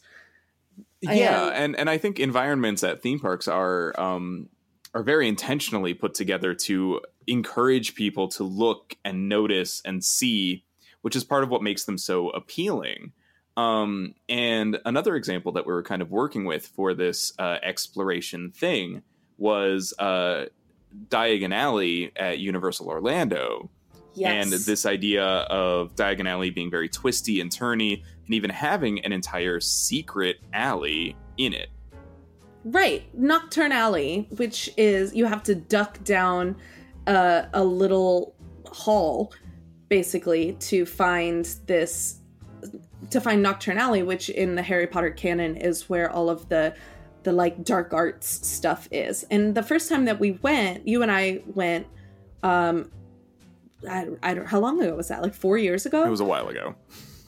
[1.01, 4.49] Yeah, and and I think environments at theme parks are um
[4.95, 10.65] are very intentionally put together to encourage people to look and notice and see,
[11.03, 13.13] which is part of what makes them so appealing.
[13.57, 18.51] Um, and another example that we were kind of working with for this uh, exploration
[18.51, 19.03] thing
[19.39, 20.47] was uh,
[21.09, 23.71] Diagon Alley at Universal Orlando,
[24.15, 24.45] Yes.
[24.45, 29.13] And this idea of Diagon Alley being very twisty and turny, and even having an
[29.13, 31.69] entire secret alley in it.
[32.65, 33.05] Right.
[33.19, 36.57] Knockturn Alley, which is you have to duck down
[37.07, 38.35] uh, a little
[38.67, 39.33] hall,
[39.89, 42.17] basically, to find this.
[43.11, 46.75] To find Knockturn Alley, which in the Harry Potter canon is where all of the
[47.23, 49.25] the like dark arts stuff is.
[49.31, 51.87] And the first time that we went, you and I went,
[52.43, 52.91] um,
[53.89, 55.23] I, I don't how long ago was that?
[55.23, 56.05] Like four years ago?
[56.05, 56.75] It was a while ago.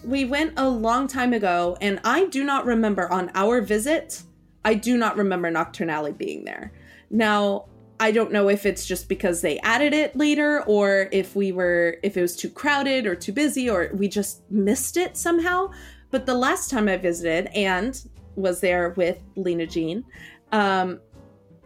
[0.05, 4.23] We went a long time ago, and I do not remember on our visit.
[4.65, 6.73] I do not remember Knockturn Alley being there.
[7.11, 7.67] Now,
[8.01, 11.99] I don't know if it's just because they added it later, or if we were
[12.03, 15.71] if it was too crowded or too busy, or we just missed it somehow.
[16.11, 18.01] But the last time I visited and
[18.35, 20.05] was there with Lena Jean,
[20.51, 21.01] um,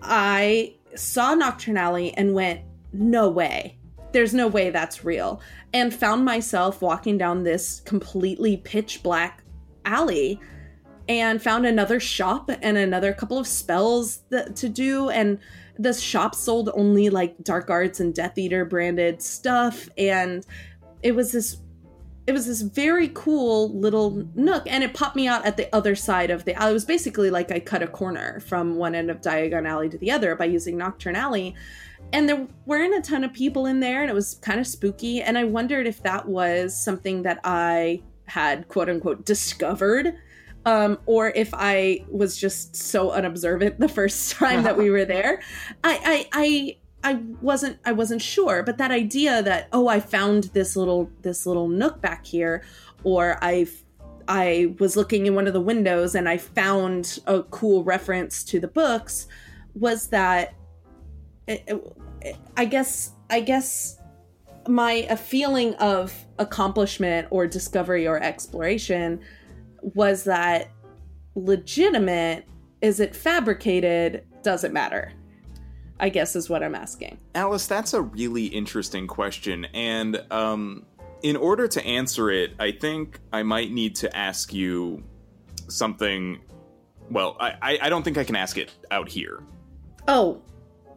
[0.02, 2.60] I saw Knockturn Alley and went,
[2.92, 3.75] "No way!
[4.16, 5.42] There's no way that's real.
[5.74, 9.42] And found myself walking down this completely pitch black
[9.84, 10.40] alley
[11.06, 15.10] and found another shop and another couple of spells that, to do.
[15.10, 15.38] And
[15.78, 19.86] the shop sold only like dark arts and Death Eater branded stuff.
[19.98, 20.46] And
[21.02, 21.58] it was this
[22.26, 25.94] it was this very cool little nook and it popped me out at the other
[25.94, 26.70] side of the alley.
[26.70, 29.98] It was basically like I cut a corner from one end of Diagon Alley to
[29.98, 31.54] the other by using Knockturn Alley
[32.12, 35.22] and there weren't a ton of people in there and it was kind of spooky
[35.22, 40.14] and i wondered if that was something that i had quote unquote discovered
[40.64, 45.42] um, or if i was just so unobservant the first time that we were there.
[45.84, 50.44] I, I i i wasn't i wasn't sure but that idea that oh i found
[50.54, 52.64] this little this little nook back here
[53.04, 53.66] or i
[54.26, 58.58] i was looking in one of the windows and i found a cool reference to
[58.58, 59.28] the books
[59.76, 60.54] was that
[61.48, 63.98] I guess I guess
[64.68, 69.20] my a feeling of accomplishment or discovery or exploration
[69.80, 70.70] was that
[71.34, 72.44] legitimate
[72.80, 75.12] is it fabricated doesn't matter
[76.00, 80.84] i guess is what i'm asking alice that's a really interesting question and um
[81.22, 85.02] in order to answer it, I think I might need to ask you
[85.68, 86.40] something.
[87.10, 89.42] Well, I, I, I don't think I can ask it out here.
[90.08, 90.42] Oh,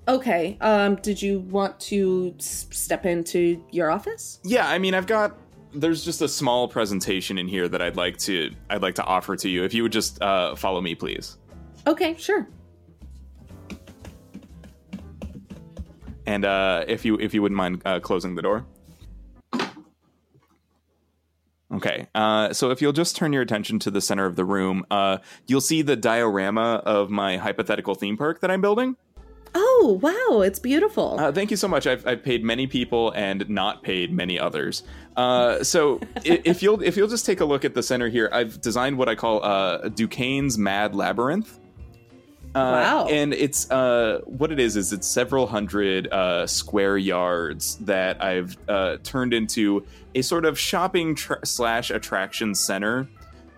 [0.10, 0.58] okay.
[0.60, 4.40] Um, did you want to s- step into your office?
[4.44, 5.38] Yeah, I mean, I've got
[5.74, 9.36] there's just a small presentation in here that I'd like to I'd like to offer
[9.38, 9.64] to you.
[9.64, 11.38] If you would just uh, follow me, please.
[11.88, 12.48] Okay, sure.
[16.26, 18.66] And uh, if you if you wouldn't mind uh, closing the door.
[21.72, 24.84] Okay, uh, so if you'll just turn your attention to the center of the room,
[24.90, 28.96] uh, you'll see the diorama of my hypothetical theme park that I'm building.
[29.82, 31.18] Oh, wow, it's beautiful.
[31.20, 31.88] Uh, thank you so much.
[31.88, 34.84] I've, I've paid many people and not paid many others.
[35.16, 38.60] Uh, so if you'll if you'll just take a look at the center here, I've
[38.62, 41.60] designed what I call uh, Duquesne's Mad Labyrinth.
[42.56, 43.08] Uh, Wow.
[43.10, 48.58] And it's uh, what it is is it's several hundred uh, square yards that I've
[48.68, 53.08] uh, turned into a sort of shopping tr- slash attraction center.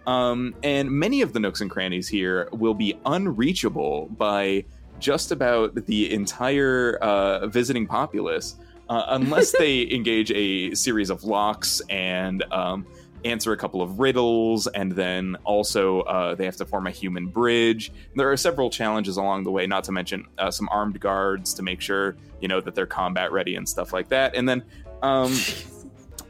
[0.05, 4.65] Um, and many of the nooks and crannies here will be unreachable by
[5.01, 8.55] just about the entire uh, visiting populace
[8.87, 12.85] uh, unless they engage a series of locks and um,
[13.25, 17.27] answer a couple of riddles, and then also uh, they have to form a human
[17.27, 17.91] bridge.
[18.15, 21.63] There are several challenges along the way, not to mention uh, some armed guards to
[21.63, 24.35] make sure you know that they're combat ready and stuff like that.
[24.35, 24.63] And then.
[25.03, 25.35] Um,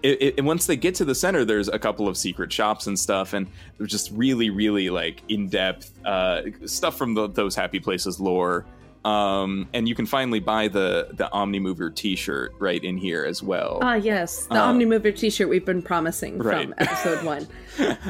[0.04, 2.88] it, it, and once they get to the center, there's a couple of secret shops
[2.88, 7.56] and stuff, and they're just really, really like in depth uh, stuff from the, those
[7.56, 8.66] happy places lore.
[9.04, 13.80] Um, and you can finally buy the the Omnimover T-shirt right in here as well.
[13.82, 16.66] Ah, yes, the Uh, Omnimover T-shirt we've been promising Right.
[16.66, 17.48] from episode one.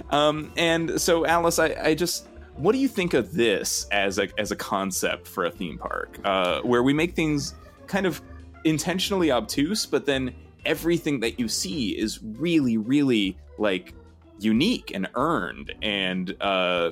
[0.09, 2.27] um, and so, Alice, I, I just,
[2.57, 6.19] what do you think of this as a as a concept for a theme park,
[6.25, 7.55] uh, where we make things
[7.87, 8.21] kind of
[8.65, 10.33] intentionally obtuse, but then
[10.65, 13.93] everything that you see is really, really like
[14.39, 16.91] unique and earned and uh,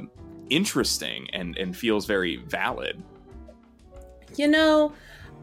[0.49, 3.01] interesting and and feels very valid.
[4.35, 4.93] You know,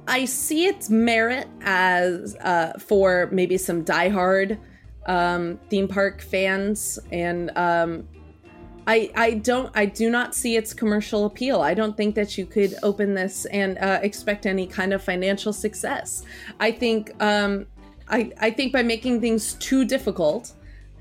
[0.07, 4.59] I see its merit as uh, for maybe some diehard
[5.07, 8.09] um, theme park fans, and um,
[8.87, 11.61] I I don't I do not see its commercial appeal.
[11.61, 15.53] I don't think that you could open this and uh, expect any kind of financial
[15.53, 16.23] success.
[16.61, 17.67] I think um,
[18.09, 20.53] I I think by making things too difficult.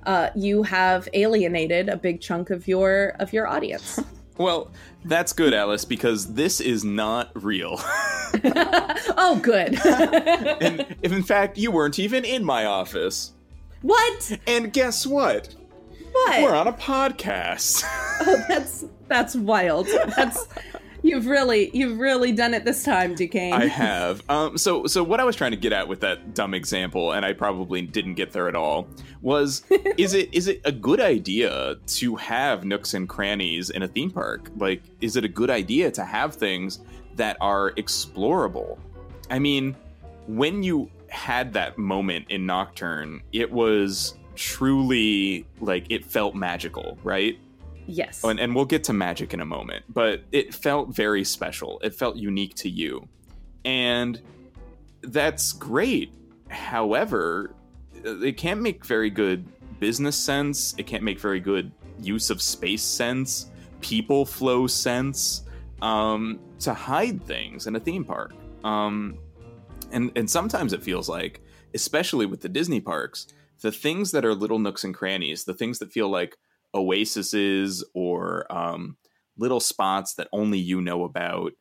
[0.06, 4.00] Uh, you have alienated a big chunk of your of your audience.
[4.38, 4.72] Well,
[5.06, 7.76] that's good, Alice, because this is not real.
[7.80, 9.80] oh, good.
[9.86, 13.32] and if in fact you weren't even in my office.
[13.82, 14.38] what?
[14.46, 15.56] And guess what?
[16.12, 16.44] What?
[16.44, 17.84] We're on a podcast.
[18.22, 19.88] Oh, that's that's wild.
[20.16, 20.48] That's
[21.06, 23.54] you've really you've really done it this time, Duquesne.
[23.54, 24.24] I have.
[24.30, 27.26] Um, so, so what I was trying to get at with that dumb example, and
[27.26, 28.88] I probably didn't get there at all,
[29.22, 29.64] was
[29.98, 34.12] is it is it a good idea to have nooks and crannies in a theme
[34.12, 34.50] park?
[34.58, 36.80] Like, is it a good idea to have things
[37.16, 38.78] that are explorable?
[39.30, 39.76] I mean,
[40.28, 47.40] when you had that moment in Knockturn, it was truly like it felt magical, right?
[47.88, 48.22] Yes.
[48.24, 51.80] Oh, and, and we'll get to magic in a moment, but it felt very special.
[51.84, 53.08] It felt unique to you.
[53.64, 54.22] And
[55.02, 56.14] that's great.
[56.50, 57.54] However,
[58.04, 59.46] it can't make very good
[59.80, 60.76] business sense.
[60.78, 63.50] It can't make very good use of space sense,
[63.82, 65.44] people flow sense
[65.82, 68.34] um, to hide things in a theme park.
[68.64, 69.18] Um,
[69.92, 71.42] and, and sometimes it feels like,
[71.74, 73.28] especially with the Disney parks,
[73.62, 76.38] the things that are little nooks and crannies, the things that feel like
[76.76, 78.98] oases or um,
[79.38, 81.54] little spots that only you know about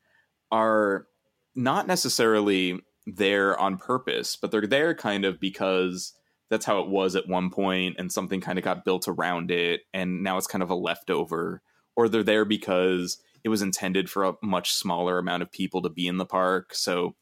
[0.51, 1.07] are
[1.55, 6.15] not necessarily there on purpose, but they're there kind of because
[6.51, 9.83] that's how it was at one point and something kind of got built around it
[9.93, 11.63] and now it's kind of a leftover.
[11.97, 15.91] Or they're there because it was intended for a much smaller amount of people to
[15.91, 17.15] be in the park so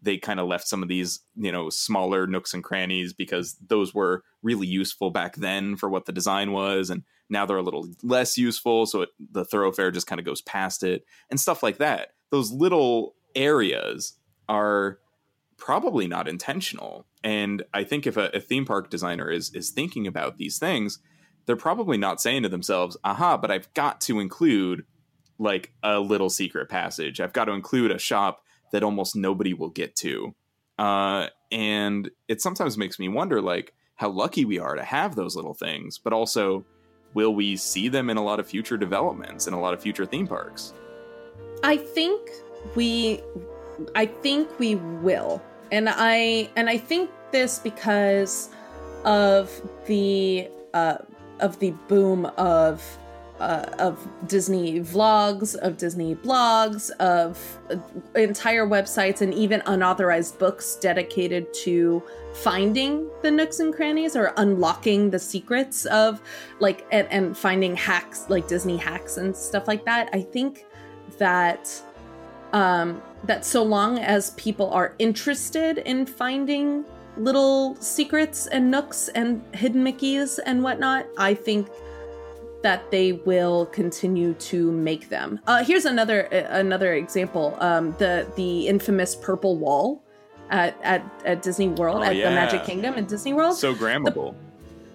[0.00, 3.94] they kind of left some of these you know smaller nooks and crannies because those
[3.94, 7.88] were really useful back then for what the design was and now they're a little
[8.02, 11.78] less useful so it, the thoroughfare just kind of goes past it and stuff like
[11.78, 12.14] that.
[12.30, 14.14] Those little areas
[14.48, 14.98] are
[15.56, 20.06] probably not intentional and i think if a, a theme park designer is is thinking
[20.06, 21.00] about these things
[21.46, 24.84] they're probably not saying to themselves aha but i've got to include
[25.38, 27.20] like a little secret passage.
[27.20, 30.34] I've got to include a shop that almost nobody will get to.
[30.78, 35.34] Uh, and it sometimes makes me wonder like how lucky we are to have those
[35.34, 36.64] little things but also
[37.14, 40.06] will we see them in a lot of future developments in a lot of future
[40.06, 40.72] theme parks
[41.62, 42.30] I think
[42.74, 43.20] we
[43.94, 45.42] I think we will.
[45.70, 48.50] And I and I think this because
[49.04, 49.50] of
[49.86, 50.98] the uh,
[51.40, 52.82] of the boom of
[53.40, 57.58] uh, of Disney vlogs, of Disney blogs, of
[58.14, 62.02] entire websites, and even unauthorized books dedicated to
[62.34, 66.20] finding the nooks and crannies or unlocking the secrets of
[66.60, 70.08] like and, and finding hacks like Disney hacks and stuff like that.
[70.12, 70.66] I think
[71.18, 71.82] that
[72.52, 76.84] um, that so long as people are interested in finding
[77.16, 81.68] little secrets and nooks and hidden Mickeys and whatnot, I think
[82.68, 85.40] that they will continue to make them.
[85.46, 86.20] Uh, here's another
[86.64, 90.02] another example: um, the the infamous purple wall
[90.50, 92.28] at at, at Disney World Oh, at yeah.
[92.28, 93.56] the Magic Kingdom at Disney World.
[93.56, 94.34] So grammable.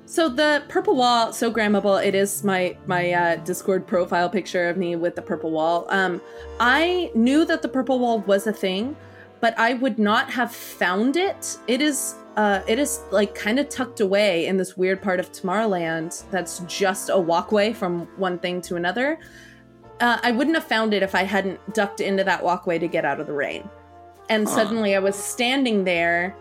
[0.06, 1.98] So the purple wall, so grammable.
[2.10, 5.88] It is my my uh, Discord profile picture of me with the purple wall.
[5.90, 6.22] Um,
[6.60, 8.96] I knew that the purple wall was a thing,
[9.42, 11.58] but I would not have found it.
[11.68, 15.32] It is uh, it is like kind of tucked away in this weird part of
[15.32, 16.24] Tomorrowland.
[16.32, 19.20] That's just a walkway from one thing to another.
[20.00, 23.06] Uh, I wouldn't have found it if I hadn't ducked into that walkway to get
[23.06, 23.70] out of the rain.
[24.30, 24.56] And Huh.
[24.56, 26.36] suddenly I was standing there,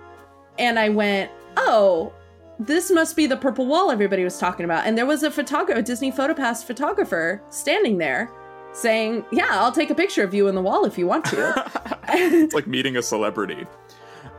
[0.59, 2.12] and I went, "Oh."
[2.59, 4.86] this must be the purple wall everybody was talking about.
[4.86, 8.30] And there was a photographer, a Disney PhotoPass photographer, standing there
[8.72, 11.99] saying, Yeah, I'll take a picture of you in the wall if you want to.
[12.09, 13.66] it's like meeting a celebrity.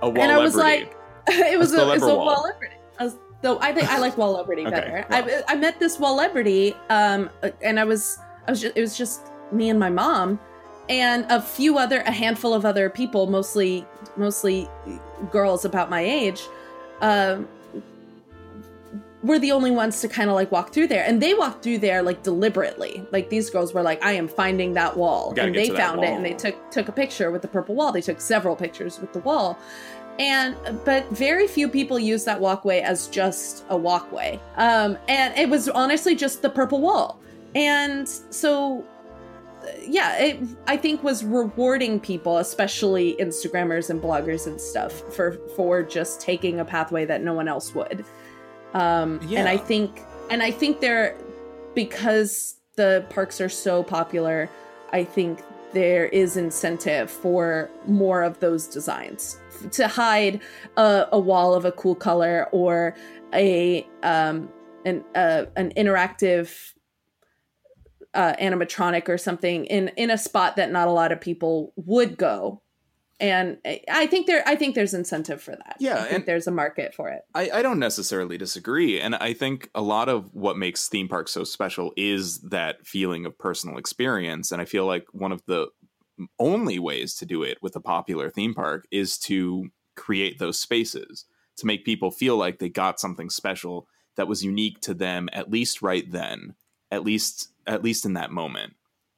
[0.01, 0.95] A wall and I was like,
[1.29, 2.25] It was A it's a wall.
[2.25, 2.75] wall celebrity.
[2.99, 3.11] I
[3.41, 5.05] though I think I like wall celebrity Okay, better.
[5.09, 5.43] well.
[5.47, 7.29] I, I met this wall celebrity, um,
[7.61, 8.17] and I was,
[8.47, 9.21] I was just, it was just
[9.51, 10.39] me and my mom,
[10.89, 13.85] and a few other, a handful of other people, mostly,
[14.17, 14.67] mostly
[15.31, 16.41] girls about my age,
[17.01, 17.47] um,
[19.23, 21.77] were the only ones to kind of like walk through there, and they walked through
[21.77, 23.05] there like deliberately.
[23.11, 26.25] Like these girls were like, "I am finding that wall," and they found it, and
[26.25, 27.91] they took took a picture with the purple wall.
[27.93, 29.57] They took several pictures with the wall
[30.19, 30.55] and
[30.85, 34.39] but very few people use that walkway as just a walkway.
[34.57, 37.19] Um and it was honestly just the purple wall.
[37.55, 38.83] And so
[39.63, 45.33] uh, yeah it i think was rewarding people especially instagrammers and bloggers and stuff for
[45.55, 48.05] for just taking a pathway that no one else would.
[48.73, 51.15] Um and i think and i think they're
[51.75, 54.49] because the parks are so popular
[54.91, 55.41] i think
[55.73, 59.37] there is incentive for more of those designs
[59.71, 60.41] to hide
[60.77, 62.95] a, a wall of a cool color or
[63.33, 64.49] a um
[64.85, 66.73] an uh, an interactive
[68.13, 72.17] uh, animatronic or something in in a spot that not a lot of people would
[72.17, 72.61] go
[73.19, 76.45] and I- think there i think there's incentive for that Yeah, i think and- there's
[76.45, 78.99] a market for it I, I don't necessarily disagree.
[78.99, 83.25] And I think a lot of what makes theme parks so special is that feeling
[83.25, 84.51] of personal experience.
[84.51, 85.67] And I feel like one of the
[86.39, 91.25] only ways to do it with a popular theme park is to create those spaces
[91.57, 95.49] to make people feel like they got something special that was unique to them at
[95.51, 96.55] least right then
[96.91, 98.73] at least at least in that moment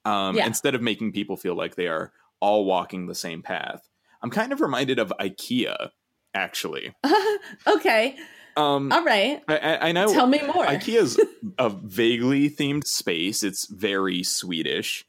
[0.06, 0.46] um, Yeah.
[0.46, 3.90] instead of making people feel like they are all walking the same path
[4.22, 5.90] i'm kind of reminded of ikea
[6.34, 6.94] actually
[7.68, 8.16] okay
[8.58, 11.20] um, all right I, I, I know tell me more IKEA's
[11.58, 13.44] a vaguely themed space.
[13.44, 15.06] It's very Swedish.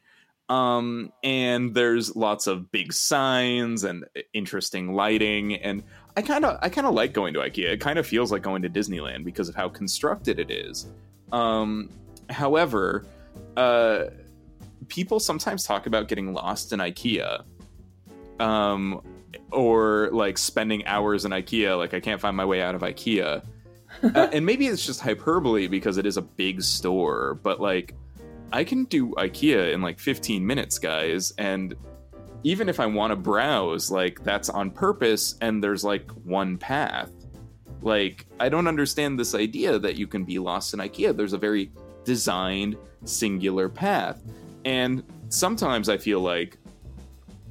[0.49, 5.55] Um, and there's lots of big signs and interesting lighting.
[5.55, 5.83] And
[6.17, 7.73] I kind of, I kind of like going to IKEA.
[7.73, 10.87] It kind of feels like going to Disneyland because of how constructed it is.
[11.33, 11.91] Um,
[12.31, 13.05] however,
[13.57, 14.05] uh,
[14.89, 17.45] people sometimes talk about getting lost in IKEA.
[18.39, 19.03] Um,
[19.51, 21.77] or like spending hours in IKEA.
[21.77, 23.43] Like I can't find my way out of IKEA.
[24.03, 27.95] Uh, and maybe it's just hyperbole because it is a big store, but like
[28.53, 31.33] I can do IKEA in like 15 minutes, guys.
[31.39, 31.75] And
[32.43, 37.11] even if I want to browse, like that's on purpose and there's like one path.
[37.83, 41.17] Like, I don't understand this idea that you can be lost in IKEA.
[41.17, 41.71] There's a very
[42.05, 44.23] designed, singular path.
[44.65, 46.59] And sometimes I feel like,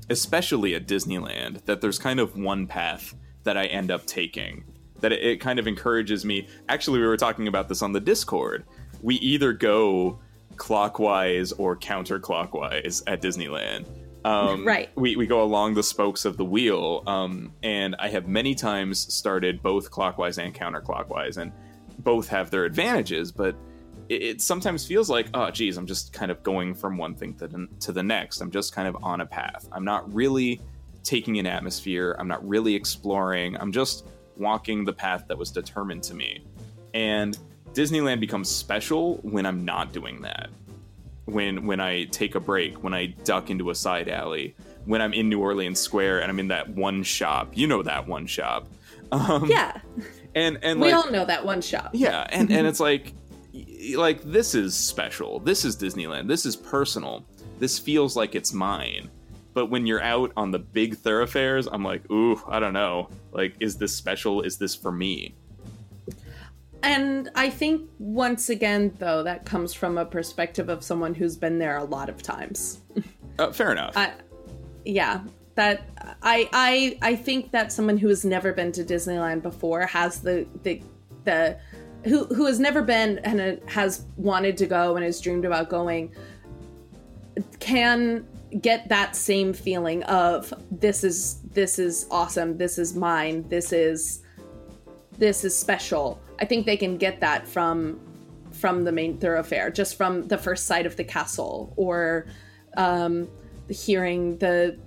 [0.10, 4.64] especially at Disneyland, that there's kind of one path that I end up taking.
[5.00, 6.48] That it, kind of encourages me.
[6.68, 8.66] Actually, we were talking about this on the Discord.
[9.02, 10.20] We either go
[10.58, 13.86] clockwise or counterclockwise at Disneyland.
[14.26, 14.90] Um, Right.
[14.96, 17.04] We, we go along the spokes of the wheel.
[17.08, 21.52] Um, and I have many times started both clockwise and counterclockwise, and
[22.00, 23.56] both have their advantages, but
[24.10, 27.36] it, it sometimes feels like, oh, geez, I'm just kind of going from one thing
[27.36, 28.42] to the, to the next.
[28.42, 29.68] I'm just kind of on a path.
[29.72, 30.62] I'm not really
[31.04, 32.16] taking an atmosphere.
[32.20, 33.56] I'm not really exploring.
[33.58, 36.46] I'm just walking the path that was determined to me.
[36.94, 37.38] And
[37.76, 40.50] Disneyland becomes special when I'm not doing that.
[41.26, 44.56] When when I take a break, when I duck into a side alley,
[44.86, 47.52] when I'm in New Orleans Square and I'm in that one shop.
[47.54, 48.68] You know that one shop.
[49.12, 49.80] Um, yeah
[50.34, 51.92] And and we like, all know that one shop.
[51.94, 53.14] yeah, and and it's like
[53.96, 55.40] like this is special.
[55.40, 56.28] This is Disneyland.
[56.28, 57.26] This is personal.
[57.60, 59.10] This feels like it's mine.
[59.54, 63.10] But when you're out on the big thoroughfares, I'm like, ooh, I don't know.
[63.32, 64.42] Like, is this special?
[64.42, 65.34] Is this for me?
[66.84, 71.58] And I think once again, though, that comes from a perspective of someone who's been
[71.58, 72.82] there a lot of times.
[73.38, 73.98] Uh, fair enough.
[73.98, 74.14] I,
[74.86, 75.20] yeah,
[75.56, 75.90] that
[76.22, 80.48] I I I think that someone who has never been to Disneyland before has the
[80.64, 80.82] the
[81.26, 81.58] the
[82.06, 86.14] who who has never been and has wanted to go and has dreamed about going
[87.60, 88.26] can
[88.62, 94.22] get that same feeling of this is this is awesome this is mine this is
[95.18, 98.00] this is special i think they can get that from
[98.52, 102.26] from the main thoroughfare just from the first sight of the castle or
[102.78, 103.28] um,
[103.70, 104.78] hearing the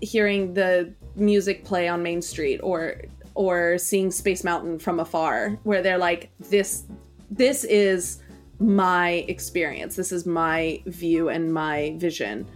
[0.00, 3.02] hearing the music play on main street or
[3.34, 6.84] or seeing space mountain from afar where they're like this
[7.30, 8.20] this is
[8.60, 9.96] my experience.
[9.96, 12.46] This is my view and my vision.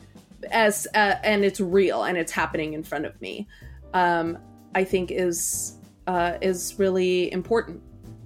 [0.51, 3.49] As uh, and it's real and it's happening in front of me.
[3.95, 4.39] Um,
[4.77, 7.81] i think is uh, is really important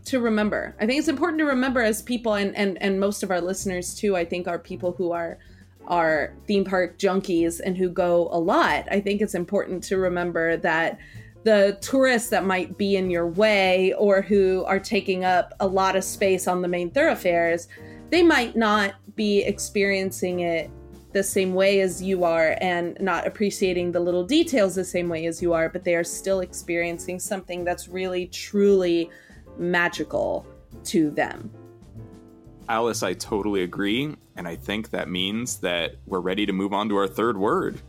[0.09, 0.75] to remember.
[0.81, 3.95] I think it's important to remember as people and and and most of our listeners
[3.95, 5.39] too i think are people who are
[5.87, 8.87] are theme park junkies and who go a lot.
[8.91, 10.99] I think it's important to remember that
[11.45, 15.97] the tourists that might be in your way or who are taking up a lot
[15.97, 17.69] of space on the main thoroughfares
[18.11, 20.71] they might not be experiencing it
[21.13, 25.27] the same way as you are and not appreciating the little details the same way
[25.27, 29.11] as you are, but they are still experiencing something that's really, truly
[29.59, 30.47] magical
[30.85, 31.51] to them.
[32.69, 34.15] Alice, I totally agree.
[34.37, 37.81] And I think that means that we're ready to move on to our third word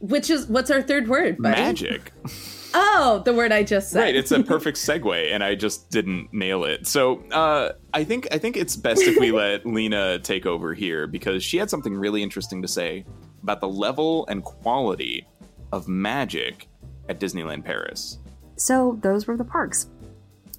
[0.00, 1.60] Which is what's our third word, buddy?
[1.60, 2.12] magic.
[2.74, 4.00] Oh, the word I just said.
[4.00, 6.86] Right, it's a perfect segue, and I just didn't nail it.
[6.86, 11.06] So uh, I think I think it's best if we let Lena take over here
[11.06, 13.04] because she had something really interesting to say
[13.42, 15.28] about the level and quality
[15.70, 16.66] of magic
[17.10, 18.16] at Disneyland Paris.
[18.56, 19.88] So those were the parks.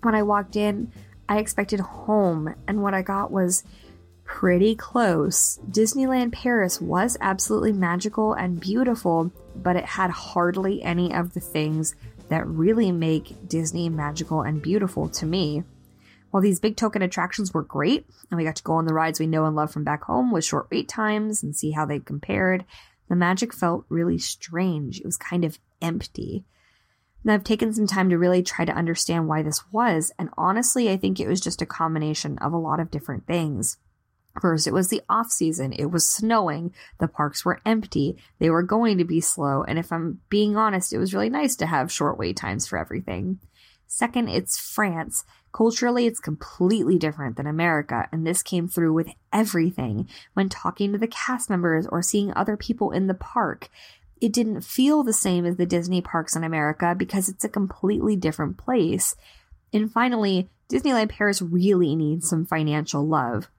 [0.04, 0.92] When I walked in,
[1.30, 3.64] I expected home, and what I got was
[4.26, 5.60] pretty close.
[5.70, 11.96] Disneyland Paris was absolutely magical and beautiful, but it had hardly any of the things
[12.28, 15.64] that really make Disney magical and beautiful to me.
[16.32, 19.20] While these big token attractions were great, and we got to go on the rides
[19.20, 22.00] we know and love from back home with short wait times and see how they
[22.00, 22.66] compared,
[23.08, 25.00] the magic felt really strange.
[25.00, 26.44] It was kind of empty.
[27.24, 30.90] And I've taken some time to really try to understand why this was, and honestly,
[30.90, 33.78] I think it was just a combination of a lot of different things.
[34.42, 35.74] First, it was the off season.
[35.74, 36.74] It was snowing.
[37.00, 38.18] The parks were empty.
[38.40, 39.64] They were going to be slow.
[39.64, 42.80] And if I'm being honest, it was really nice to have short wait times for
[42.80, 43.40] everything.
[43.86, 45.24] Second, it's France.
[45.52, 50.98] Culturally, it's completely different than America, and this came through with everything when talking to
[50.98, 53.70] the cast members or seeing other people in the park.
[54.24, 58.16] It didn't feel the same as the Disney parks in America because it's a completely
[58.16, 59.18] different place.
[59.74, 63.50] And finally, Disneyland Paris really needs some financial love.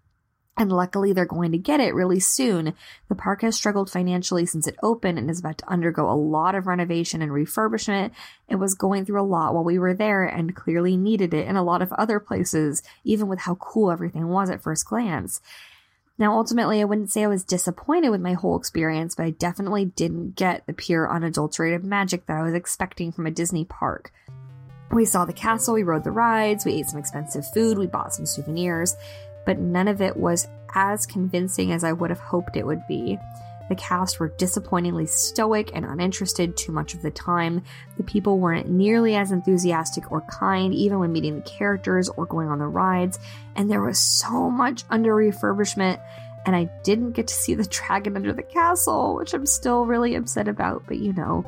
[0.56, 2.72] And luckily, they're going to get it really soon.
[3.10, 6.54] The park has struggled financially since it opened and is about to undergo a lot
[6.54, 8.12] of renovation and refurbishment.
[8.48, 11.56] It was going through a lot while we were there and clearly needed it in
[11.56, 15.42] a lot of other places, even with how cool everything was at first glance.
[16.16, 19.86] Now, ultimately, I wouldn't say I was disappointed with my whole experience, but I definitely
[19.86, 24.12] didn't get the pure, unadulterated magic that I was expecting from a Disney park.
[24.92, 28.14] We saw the castle, we rode the rides, we ate some expensive food, we bought
[28.14, 28.94] some souvenirs
[29.44, 33.18] but none of it was as convincing as I would have hoped it would be.
[33.74, 37.64] The cast were disappointingly stoic and uninterested too much of the time.
[37.96, 42.46] The people weren't nearly as enthusiastic or kind, even when meeting the characters or going
[42.46, 43.18] on the rides.
[43.56, 46.00] And there was so much under refurbishment,
[46.46, 50.14] and I didn't get to see the dragon under the castle, which I'm still really
[50.14, 51.44] upset about, but you know.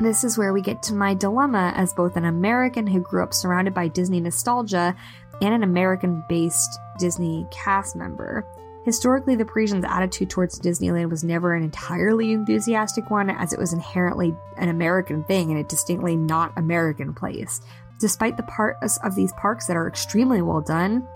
[0.00, 3.32] This is where we get to my dilemma as both an American who grew up
[3.32, 4.96] surrounded by Disney nostalgia
[5.40, 8.44] and an American based Disney cast member.
[8.84, 13.72] Historically, the Parisians' attitude towards Disneyland was never an entirely enthusiastic one, as it was
[13.72, 17.62] inherently an American thing and a distinctly not American place.
[17.98, 21.08] Despite the parts of these parks that are extremely well done,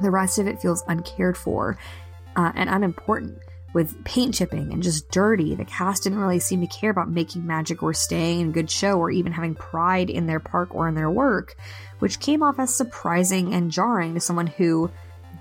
[0.00, 1.76] the rest of it feels uncared for
[2.34, 3.38] uh, and unimportant
[3.74, 5.54] with paint chipping and just dirty.
[5.54, 8.98] The cast didn't really seem to care about making magic or staying in good show
[8.98, 11.56] or even having pride in their park or in their work,
[11.98, 14.90] which came off as surprising and jarring to someone who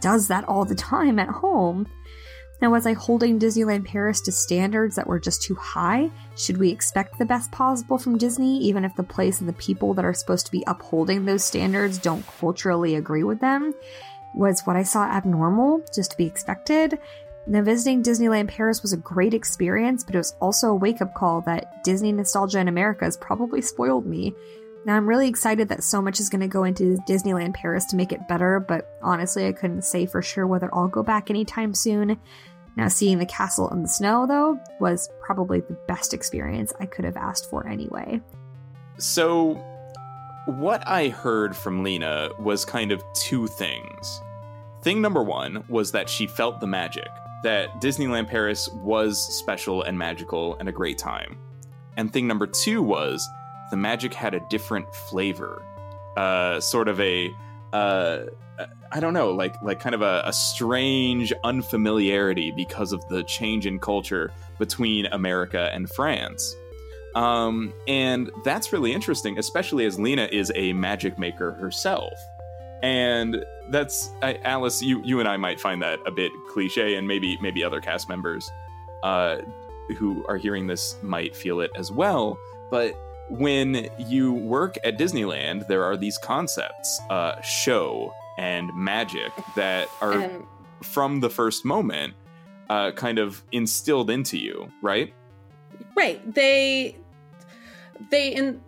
[0.01, 1.87] does that all the time at home.
[2.61, 6.11] Now, was I holding Disneyland Paris to standards that were just too high?
[6.35, 9.95] Should we expect the best possible from Disney, even if the place and the people
[9.95, 13.73] that are supposed to be upholding those standards don't culturally agree with them?
[14.35, 16.99] Was what I saw abnormal, just to be expected?
[17.47, 21.15] Now, visiting Disneyland Paris was a great experience, but it was also a wake up
[21.15, 24.35] call that Disney nostalgia in America has probably spoiled me.
[24.83, 27.95] Now, I'm really excited that so much is going to go into Disneyland Paris to
[27.95, 31.75] make it better, but honestly, I couldn't say for sure whether I'll go back anytime
[31.75, 32.19] soon.
[32.75, 37.05] Now, seeing the castle in the snow, though, was probably the best experience I could
[37.05, 38.21] have asked for anyway.
[38.97, 39.53] So,
[40.45, 44.21] what I heard from Lena was kind of two things.
[44.81, 47.07] Thing number one was that she felt the magic,
[47.43, 51.37] that Disneyland Paris was special and magical and a great time.
[51.97, 53.27] And thing number two was
[53.71, 55.63] the magic had a different flavor,
[56.17, 57.33] uh, sort of a
[57.73, 58.25] uh,
[58.91, 63.65] I don't know, like like kind of a, a, strange unfamiliarity because of the change
[63.65, 66.55] in culture between America and France.
[67.15, 72.13] Um, and that's really interesting, especially as Lena is a magic maker herself.
[72.83, 74.81] And that's I, Alice.
[74.81, 78.09] You you and I might find that a bit cliche, and maybe maybe other cast
[78.09, 78.49] members
[79.03, 79.37] uh,
[79.97, 82.37] who are hearing this might feel it as well.
[82.69, 82.95] But
[83.31, 90.13] when you work at Disneyland, there are these concepts, uh, show and magic, that are
[90.13, 90.45] and...
[90.83, 92.13] from the first moment
[92.69, 95.13] uh, kind of instilled into you, right?
[95.95, 96.33] Right.
[96.33, 96.97] They
[98.09, 98.61] they in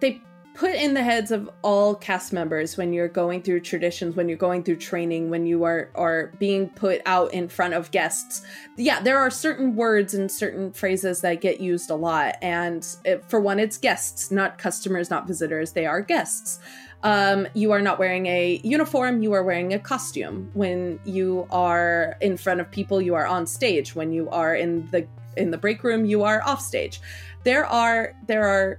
[0.00, 0.20] they
[0.60, 4.36] put in the heads of all cast members when you're going through traditions when you're
[4.36, 8.42] going through training when you are are being put out in front of guests.
[8.76, 12.34] Yeah there are certain words and certain phrases that get used a lot.
[12.42, 15.72] And it, for one it's guests not customers not visitors.
[15.72, 16.60] They are guests.
[17.02, 19.22] Um, you are not wearing a uniform.
[19.22, 20.50] You are wearing a costume.
[20.52, 23.94] When you are in front of people you are on stage.
[23.94, 25.08] When you are in the
[25.38, 27.00] in the break room you are off stage.
[27.44, 28.78] There are there are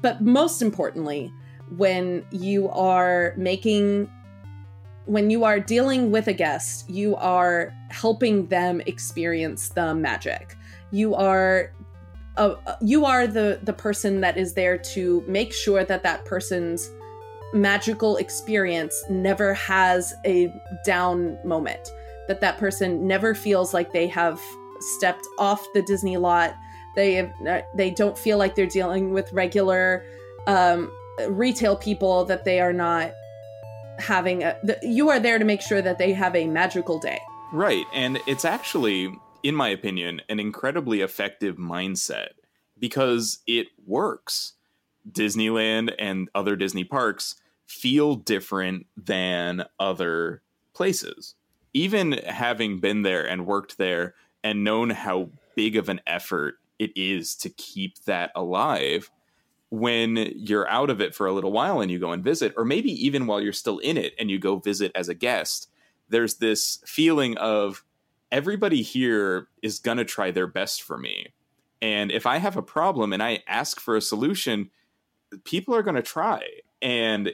[0.00, 1.32] but most importantly,
[1.76, 4.10] when you are making
[5.06, 10.56] when you are dealing with a guest, you are helping them experience the magic.
[10.92, 11.72] You are
[12.36, 16.90] uh, you are the the person that is there to make sure that that person's
[17.52, 20.52] magical experience never has a
[20.84, 21.90] down moment.
[22.26, 24.40] That that person never feels like they have
[24.80, 26.54] stepped off the Disney lot
[26.94, 30.04] they uh, they don't feel like they're dealing with regular
[30.46, 30.92] um,
[31.28, 32.24] retail people.
[32.24, 33.12] That they are not
[33.98, 34.56] having a.
[34.82, 37.20] You are there to make sure that they have a magical day.
[37.52, 42.30] Right, and it's actually, in my opinion, an incredibly effective mindset
[42.78, 44.54] because it works.
[45.10, 47.36] Disneyland and other Disney parks
[47.66, 50.42] feel different than other
[50.72, 51.34] places.
[51.72, 56.92] Even having been there and worked there and known how big of an effort it
[56.96, 59.10] is to keep that alive
[59.70, 62.64] when you're out of it for a little while and you go and visit, or
[62.64, 65.68] maybe even while you're still in it and you go visit as a guest,
[66.08, 67.84] there's this feeling of
[68.30, 71.26] everybody here is going to try their best for me.
[71.82, 74.70] And if I have a problem and I ask for a solution,
[75.44, 76.42] people are going to try.
[76.80, 77.32] And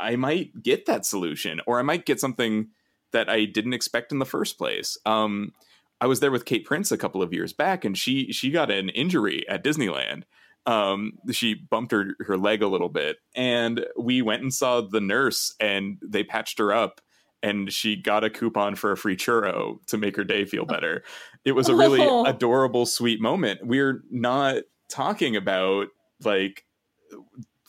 [0.00, 2.68] I might get that solution, or I might get something
[3.12, 4.98] that I didn't expect in the first place.
[5.06, 5.52] Um,
[6.00, 8.70] I was there with Kate Prince a couple of years back, and she she got
[8.70, 10.22] an injury at Disneyland.
[10.66, 15.00] Um, she bumped her her leg a little bit, and we went and saw the
[15.00, 17.00] nurse, and they patched her up,
[17.42, 21.02] and she got a coupon for a free churro to make her day feel better.
[21.44, 22.24] It was a really oh.
[22.26, 23.60] adorable, sweet moment.
[23.64, 25.88] We're not talking about
[26.22, 26.64] like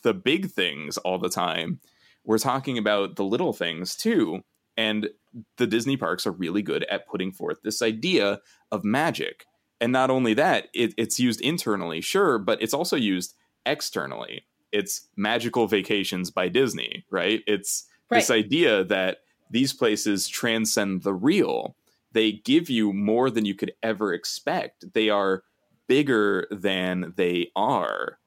[0.02, 1.80] the big things all the time.
[2.24, 4.42] We're talking about the little things too.
[4.80, 5.10] And
[5.58, 8.40] the Disney parks are really good at putting forth this idea
[8.72, 9.44] of magic.
[9.78, 13.34] And not only that, it, it's used internally, sure, but it's also used
[13.66, 14.46] externally.
[14.72, 17.42] It's magical vacations by Disney, right?
[17.46, 18.20] It's right.
[18.20, 19.18] this idea that
[19.50, 21.76] these places transcend the real.
[22.12, 24.94] They give you more than you could ever expect.
[24.94, 25.42] They are
[25.88, 28.18] bigger than they are.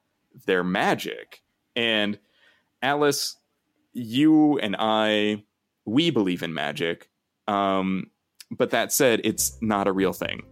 [0.46, 1.42] They're magic.
[1.74, 2.20] And
[2.80, 3.38] Alice,
[3.92, 5.42] you and I,
[5.84, 7.10] we believe in magic.
[7.46, 8.10] Um,
[8.50, 10.42] but that said, it's not a real thing.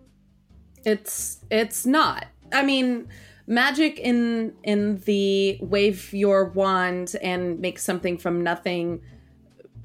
[0.85, 2.27] It's it's not.
[2.53, 3.09] I mean,
[3.47, 9.01] magic in in the wave your wand and make something from nothing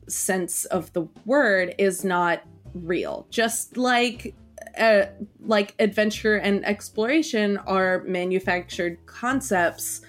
[0.08, 2.42] sense of the word is not
[2.74, 3.28] real.
[3.30, 4.34] Just like
[4.78, 5.06] uh,
[5.40, 10.02] like adventure and exploration are manufactured concepts,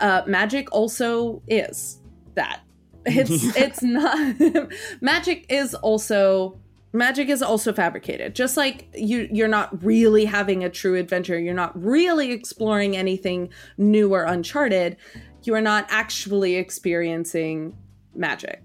[0.00, 2.00] uh, magic also is
[2.34, 2.60] that.
[3.06, 4.36] It's it's not
[5.00, 6.58] magic is also
[6.92, 8.34] magic is also fabricated.
[8.34, 13.50] Just like you you're not really having a true adventure you're not really exploring anything
[13.78, 14.96] new or uncharted
[15.42, 17.76] you are not actually experiencing
[18.14, 18.64] magic.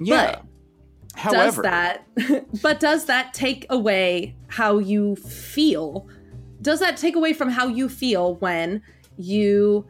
[0.00, 0.36] Yeah.
[0.36, 0.44] But
[1.14, 2.06] However, does that
[2.62, 6.08] but does that take away how you feel?
[6.62, 8.82] Does that take away from how you feel when
[9.16, 9.86] you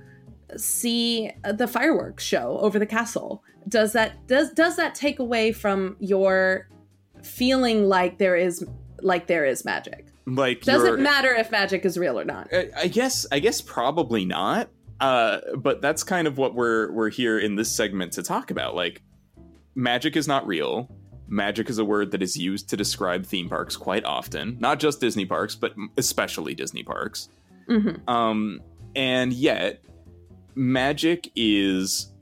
[0.57, 5.97] see the fireworks show over the castle does that does does that take away from
[6.01, 6.69] your
[7.23, 8.65] feeling like there is
[9.03, 12.49] like there is magic like does you're- it matter if magic is real or not
[12.53, 14.69] I- I guess I guess probably not.
[15.01, 18.75] Uh, but that's kind of what we're we're here in this segment to talk about.
[18.75, 19.01] Like,
[19.75, 20.95] magic is not real.
[21.27, 25.01] Magic is a word that is used to describe theme parks quite often, not just
[25.01, 27.31] Disney parks, but especially Disney parks.
[27.67, 28.61] hmm Um,
[28.95, 29.81] and yet,
[30.55, 32.13] magic is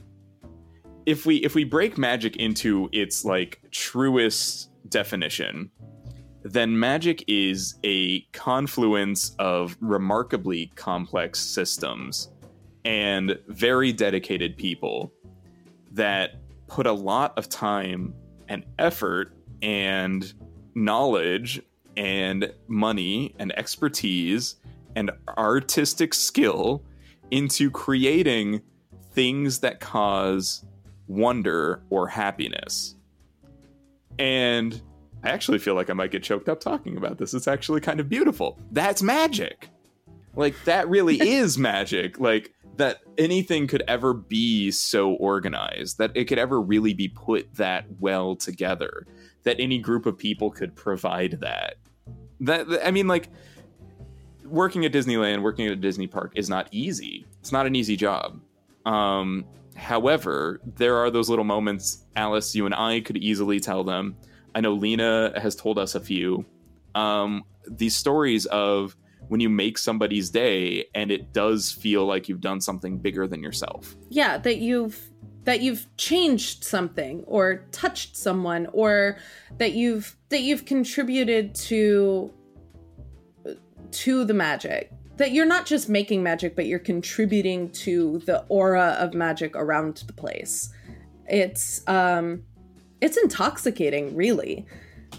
[1.07, 5.71] if we if we break magic into its like truest definition,
[6.43, 12.31] then magic is a confluence of remarkably complex systems
[12.85, 15.13] and very dedicated people
[15.93, 18.15] that put a lot of time
[18.49, 20.35] and effort and
[20.75, 21.61] knowledge
[21.97, 24.57] and money and expertise
[24.95, 26.83] and artistic skill
[27.31, 28.63] into creating
[29.13, 30.65] things that cause
[31.07, 32.95] wonder or happiness.
[34.19, 34.81] And
[35.23, 37.35] I actually feel like I might get choked up talking about this.
[37.35, 38.59] It's actually kind of beautiful.
[38.71, 39.69] That's magic.
[40.37, 42.21] Like, that really is magic.
[42.21, 47.53] Like, that anything could ever be so organized, that it could ever really be put
[47.57, 49.07] that well together,
[49.43, 51.75] that any group of people could provide that.
[52.41, 53.31] That, I mean, like,
[54.49, 57.27] working at Disneyland, working at a Disney park is not easy.
[57.41, 58.41] It's not an easy job.
[58.87, 59.45] Um,
[59.77, 64.17] however, there are those little moments, Alice, you and I could easily tell them.
[64.55, 66.45] I know Lena has told us a few.
[66.95, 68.97] Um, these stories of
[69.29, 73.43] when you make somebody's day and it does feel like you've done something bigger than
[73.43, 73.97] yourself.
[74.09, 75.11] yeah that you've
[75.45, 79.17] that you've changed something or touched someone or
[79.57, 82.31] that you've that you've contributed to
[83.91, 88.97] to the magic that you're not just making magic but you're contributing to the aura
[88.99, 90.73] of magic around the place
[91.29, 92.43] it's um
[93.01, 94.67] it's intoxicating really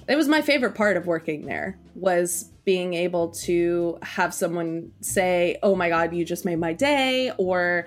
[0.07, 5.57] it was my favorite part of working there was being able to have someone say
[5.63, 7.85] oh my god you just made my day or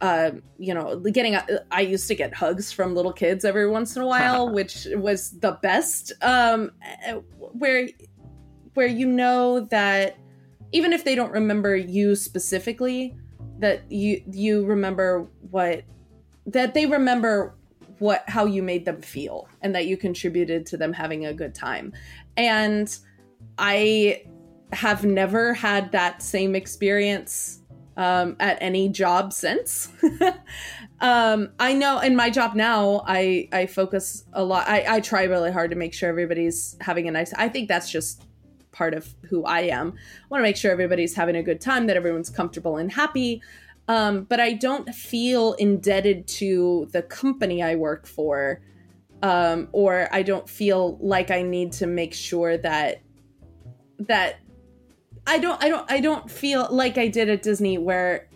[0.00, 1.36] uh, you know, getting.
[1.70, 5.30] I used to get hugs from little kids every once in a while, which was
[5.40, 6.12] the best.
[6.22, 6.72] Um,
[7.38, 7.88] where,
[8.78, 10.16] where you know that
[10.70, 13.12] even if they don't remember you specifically,
[13.58, 15.82] that you you remember what
[16.46, 17.56] that they remember
[17.98, 21.56] what how you made them feel and that you contributed to them having a good
[21.56, 21.92] time.
[22.36, 22.96] And
[23.58, 24.22] I
[24.72, 27.60] have never had that same experience
[27.96, 29.88] um, at any job since.
[31.00, 34.68] um, I know in my job now, I I focus a lot.
[34.68, 37.34] I, I try really hard to make sure everybody's having a nice.
[37.34, 38.27] I think that's just
[38.78, 39.88] part of who I am.
[39.88, 43.42] I want to make sure everybody's having a good time, that everyone's comfortable and happy.
[43.88, 48.62] Um, but I don't feel indebted to the company I work for,
[49.22, 53.02] um, or I don't feel like I need to make sure that
[53.98, 54.36] that
[55.26, 58.27] I don't I don't I don't feel like I did at Disney where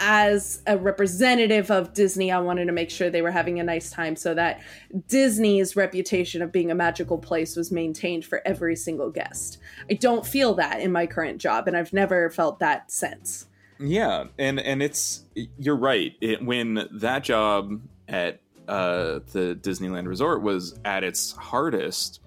[0.00, 3.90] as a representative of Disney I wanted to make sure they were having a nice
[3.90, 4.60] time so that
[5.06, 9.58] Disney's reputation of being a magical place was maintained for every single guest.
[9.88, 13.46] I don't feel that in my current job and I've never felt that since.
[13.78, 16.14] Yeah, and and it's you're right.
[16.20, 22.20] It, when that job at uh, the Disneyland Resort was at its hardest,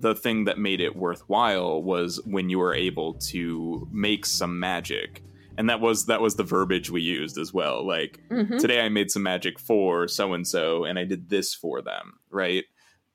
[0.00, 5.22] the thing that made it worthwhile was when you were able to make some magic,
[5.58, 7.86] and that was that was the verbiage we used as well.
[7.86, 8.58] Like Mhm.
[8.58, 12.14] today, I made some magic for so and so, and I did this for them,
[12.30, 12.64] right?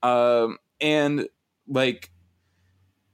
[0.04, 1.28] Um, and
[1.68, 2.12] like,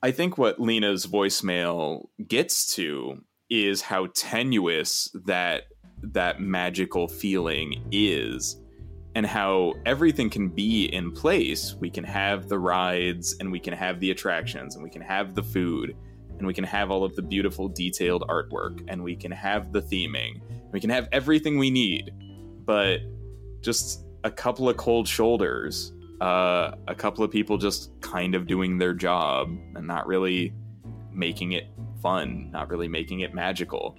[0.02, 5.64] I think what Lena's voicemail gets to is how tenuous that
[6.04, 8.62] that magical feeling is
[9.16, 13.74] and how everything can be in place we can have the rides and we can
[13.74, 15.96] have the attractions and we can have the food
[16.38, 19.82] and we can have all of the beautiful detailed artwork and we can have the
[19.82, 22.12] theming we can have everything we need
[22.66, 23.00] but
[23.62, 28.78] just a couple of cold shoulders uh, a couple of people just kind of doing
[28.78, 30.54] their job and not really
[31.14, 31.68] making it
[32.02, 33.98] fun, not really making it magical.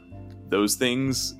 [0.48, 1.36] Those things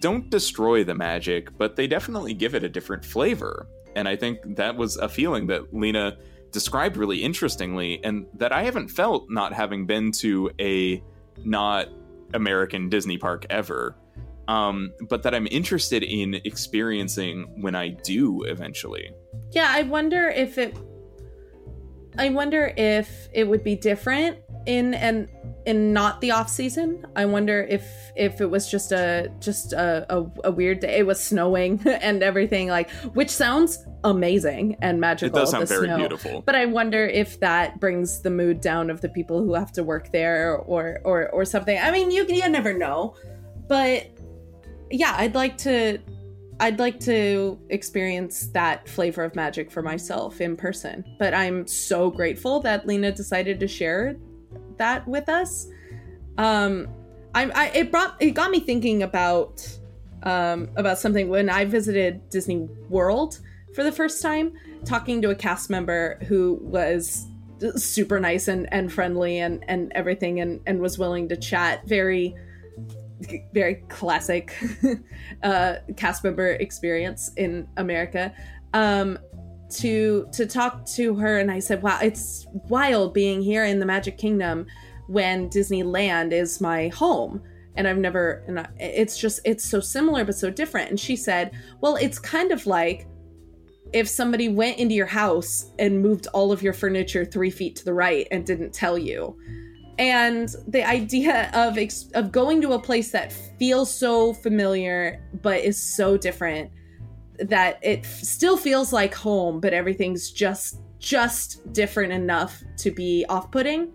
[0.00, 3.66] don't destroy the magic, but they definitely give it a different flavor.
[3.96, 6.16] And I think that was a feeling that Lena
[6.52, 11.02] described really interestingly, and that I haven't felt not having been to a
[11.44, 11.88] not
[12.34, 13.96] American Disney park ever.
[14.48, 19.12] Um, but that I'm interested in experiencing when I do eventually.
[19.52, 20.76] Yeah, I wonder if it.
[22.18, 25.28] I wonder if it would be different in and
[25.66, 27.04] in not the off season.
[27.16, 27.86] I wonder if
[28.16, 30.98] if it was just a just a, a, a weird day.
[30.98, 35.38] It was snowing and everything, like which sounds amazing and magical.
[35.38, 35.96] It does sound the very snow.
[35.96, 36.42] beautiful.
[36.42, 39.84] But I wonder if that brings the mood down of the people who have to
[39.84, 41.78] work there or or or something.
[41.78, 43.16] I mean, you you never know.
[43.68, 44.08] But
[44.90, 45.98] yeah, I'd like to
[46.60, 51.04] I'd like to experience that flavor of magic for myself in person.
[51.18, 54.16] But I'm so grateful that Lena decided to share
[54.76, 55.68] that with us.
[56.38, 56.88] Um
[57.34, 59.66] I, I it brought it got me thinking about
[60.22, 63.40] um about something when I visited Disney World
[63.74, 64.52] for the first time,
[64.84, 67.26] talking to a cast member who was
[67.76, 72.34] super nice and, and friendly and, and everything and, and was willing to chat very
[73.52, 74.56] very classic
[75.42, 78.32] uh, cast member experience in America.
[78.72, 79.18] Um,
[79.70, 83.86] to to talk to her, and I said, "Wow, it's wild being here in the
[83.86, 84.66] Magic Kingdom
[85.06, 87.42] when Disneyland is my home."
[87.76, 90.90] And I've never, and I, it's just, it's so similar but so different.
[90.90, 93.06] And she said, "Well, it's kind of like
[93.92, 97.84] if somebody went into your house and moved all of your furniture three feet to
[97.84, 99.36] the right and didn't tell you."
[100.00, 105.60] and the idea of ex- of going to a place that feels so familiar but
[105.60, 106.70] is so different
[107.42, 113.92] that it still feels like home but everything's just just different enough to be off-putting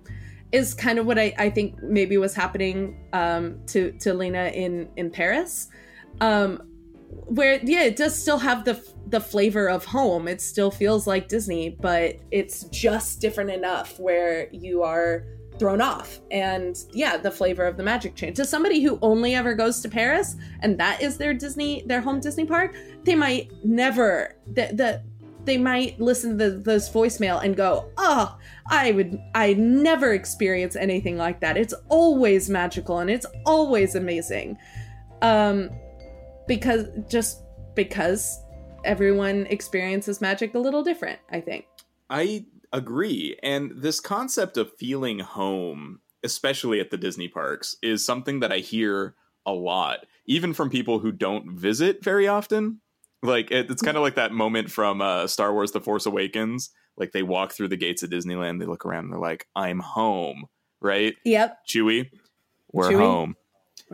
[0.51, 4.89] is kind of what I, I think maybe was happening um, to to Lena in
[4.95, 5.67] in Paris.
[6.21, 6.61] Um,
[7.27, 10.27] where yeah it does still have the the flavor of home.
[10.27, 15.25] It still feels like Disney but it's just different enough where you are
[15.59, 16.19] thrown off.
[16.31, 19.89] And yeah the flavor of the magic change to somebody who only ever goes to
[19.89, 25.03] paris and that is their disney their home disney park they might never the, the
[25.45, 28.37] they might listen to this voicemail and go oh
[28.69, 31.55] i would i never experience anything like that.
[31.55, 34.57] It's always magical and it's always amazing.
[35.21, 35.69] Um
[36.47, 37.43] because just
[37.75, 38.39] because
[38.83, 41.65] everyone experiences magic a little different i think.
[42.09, 42.45] I
[42.75, 43.37] agree.
[43.41, 48.57] And this concept of feeling home, especially at the Disney parks, is something that I
[48.57, 49.15] hear
[49.45, 52.81] a lot, even from people who don't visit very often.
[53.23, 56.69] Like it, it's kind of like that moment from uh, Star Wars: The Force Awakens.
[56.97, 59.79] Like they walk through the gates of Disneyland, they look around, and they're like, "I'm
[59.79, 60.45] home."
[60.81, 61.15] Right?
[61.23, 61.57] Yep.
[61.67, 62.09] Chewie,
[62.71, 62.99] we're Chewie?
[62.99, 63.35] home.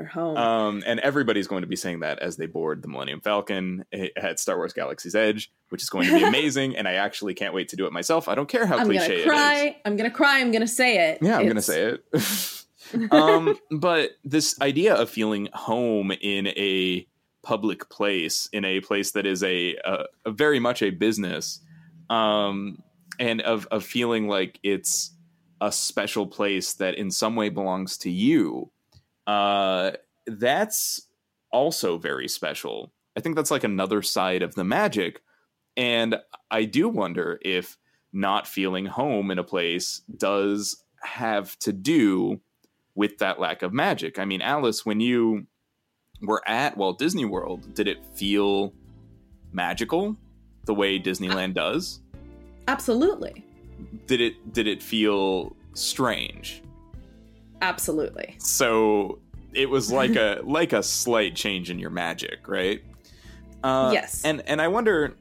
[0.01, 3.21] We're home Um, and everybody's going to be saying that as they board the Millennium
[3.21, 3.85] Falcon
[4.17, 6.75] at Star Wars Galaxy's Edge, which is going to be amazing.
[6.77, 8.27] and I actually can't wait to do it myself.
[8.27, 9.25] I don't care how i'm cliche gonna it is.
[9.25, 12.05] cry i'm gonna cry i'm gonna say it Yeah, I'm gonna say it.
[13.11, 17.07] um, but this idea of feeling home in a
[17.41, 21.61] public place, in a place that is a, a, a very much a business,
[22.09, 22.81] um,
[23.19, 25.11] and of of feeling like it's
[25.61, 28.71] a special place that in some way belongs to you,
[29.27, 29.91] uh,
[30.27, 31.07] that's
[31.51, 32.91] also very special.
[33.17, 35.21] I think that's like another side of the magic,
[35.75, 36.17] and
[36.49, 37.77] I do wonder if
[38.13, 42.41] not feeling home in a place does have to do
[42.95, 44.19] with that lack of magic.
[44.19, 45.47] I mean, Alice, when you
[46.21, 48.73] were at Walt Disney World, did it feel
[49.51, 50.17] magical
[50.65, 52.01] the way Disneyland does?
[52.67, 53.43] absolutely
[54.07, 56.61] Did it did it feel strange?
[57.61, 59.19] Absolutely So
[59.53, 62.81] it was like a like a slight change in your magic, right?
[63.63, 64.23] Uh, Yes.
[64.23, 65.15] And and I wonder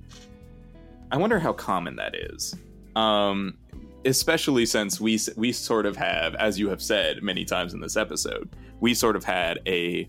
[1.10, 2.54] I wonder how common that is.
[2.96, 3.56] Um
[4.04, 7.96] especially since we we sort of have as you have said many times in this
[7.96, 8.48] episode,
[8.80, 10.08] we sort of had a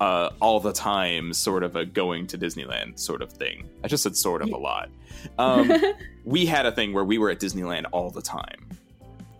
[0.00, 3.68] uh, all the time sort of a going to Disneyland sort of thing.
[3.82, 4.90] I just said sort of a lot.
[5.38, 5.72] Um,
[6.24, 8.68] we had a thing where we were at Disneyland all the time.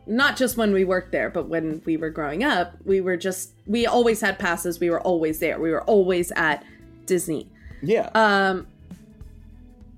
[0.08, 3.52] Not just when we worked there, but when we were growing up, we were just
[3.66, 4.80] we always had passes.
[4.80, 5.60] We were always there.
[5.60, 6.64] We were always at
[7.06, 7.50] Disney.
[7.82, 8.10] Yeah.
[8.14, 8.66] Um,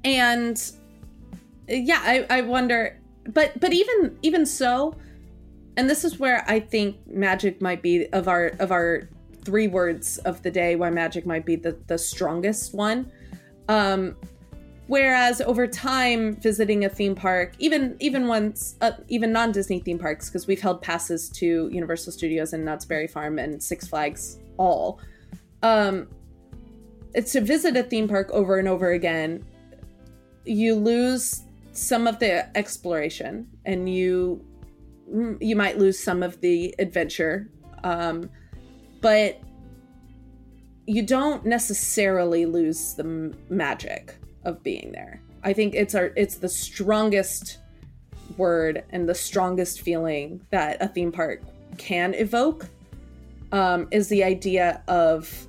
[0.05, 0.61] and
[1.69, 2.99] yeah, I, I wonder,
[3.29, 4.97] but but even even so,
[5.77, 9.09] and this is where I think magic might be of our of our
[9.45, 10.75] three words of the day.
[10.77, 13.11] Why magic might be the the strongest one.
[13.69, 14.17] Um,
[14.91, 19.99] whereas over time, visiting a theme park, even even once, uh, even non Disney theme
[19.99, 24.39] parks, because we've held passes to Universal Studios and Knott's Berry Farm and Six Flags
[24.57, 25.01] all.
[25.63, 26.09] Um,
[27.15, 29.45] it's to visit a theme park over and over again
[30.45, 34.45] you lose some of the exploration and you
[35.41, 37.51] you might lose some of the adventure
[37.85, 38.31] um,
[39.01, 39.41] but
[40.87, 45.21] you don't necessarily lose the magic of being there.
[45.43, 47.59] I think it's our it's the strongest
[48.37, 51.43] word and the strongest feeling that a theme park
[51.79, 52.69] can evoke
[53.53, 55.47] um, is the idea of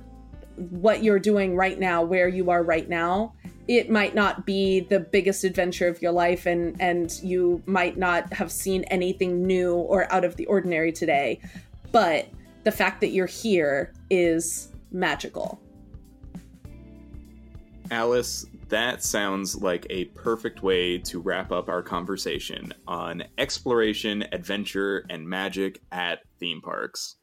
[0.56, 3.34] what you're doing right now where you are right now.
[3.68, 8.32] It might not be the biggest adventure of your life and and you might not
[8.32, 11.40] have seen anything new or out of the ordinary today
[11.92, 12.28] but
[12.64, 15.60] the fact that you're here is magical.
[17.90, 25.04] Alice, that sounds like a perfect way to wrap up our conversation on exploration, adventure,
[25.10, 27.16] and magic at theme parks.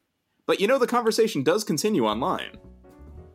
[0.46, 2.58] But you know, the conversation does continue online.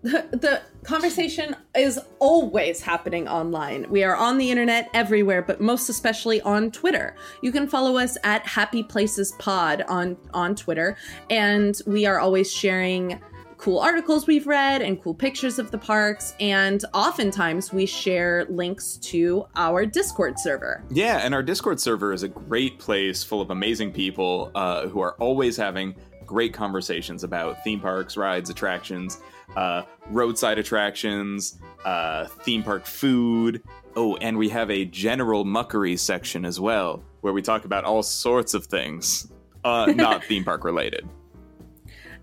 [0.02, 3.90] the, the conversation is always happening online.
[3.90, 7.16] We are on the internet everywhere, but most especially on Twitter.
[7.42, 10.96] You can follow us at Happy Places Pod on on Twitter,
[11.30, 13.20] and we are always sharing
[13.64, 18.98] cool articles we've read and cool pictures of the parks and oftentimes we share links
[18.98, 23.48] to our discord server Yeah, and our Discord server is a great place full of
[23.48, 25.94] amazing people uh, who are always having
[26.26, 29.18] great conversations about theme parks, rides, attractions,
[29.56, 33.62] uh, roadside attractions, uh, theme park food.
[33.96, 38.02] Oh, and we have a general muckery section as well, where we talk about all
[38.02, 39.32] sorts of things,
[39.64, 41.08] uh, not theme park related.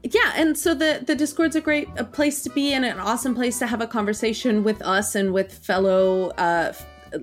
[0.04, 3.36] Yeah and so the the discord's a great a place to be and an awesome
[3.36, 6.74] place to have a conversation with us and with fellow uh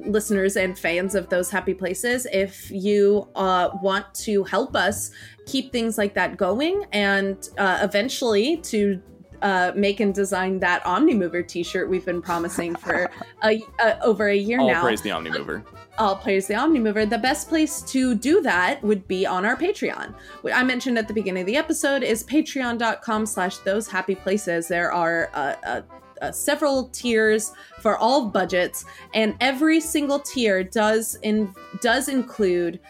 [0.07, 2.27] listeners and fans of those happy places.
[2.33, 5.11] If you uh, want to help us
[5.47, 9.01] keep things like that going and uh, eventually to
[9.43, 13.11] uh, make and design that omnimover t-shirt we've been promising for
[13.45, 14.65] a, uh, over a year now.
[14.65, 15.65] All now praise the Omnimover.
[15.99, 17.09] all praise the Omnimover.
[17.09, 20.15] The best place to do that would be on our Patreon.
[20.43, 24.69] What I mentioned at the beginning of the episode is patreon.com slash those happy places.
[24.69, 25.83] There are uh, uh,
[26.21, 28.85] uh, several tiers for all budgets,
[29.15, 32.81] and every single tier does in does include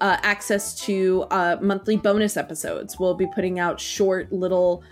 [0.00, 2.98] uh, access to uh, monthly bonus episodes.
[2.98, 4.82] We'll be putting out short little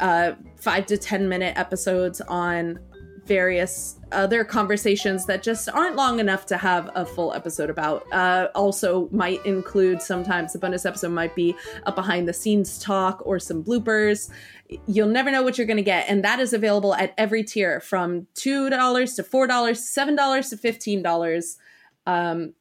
[0.00, 2.78] uh, five to ten minute episodes on
[3.26, 8.06] various other conversations that just aren't long enough to have a full episode about.
[8.12, 13.20] Uh, also, might include sometimes the bonus episode might be a behind the scenes talk
[13.26, 14.30] or some bloopers.
[14.86, 17.80] You'll never know what you're going to get, and that is available at every tier
[17.80, 21.58] from two dollars to four dollars, seven dollars to fifteen dollars.
[22.06, 22.54] Um,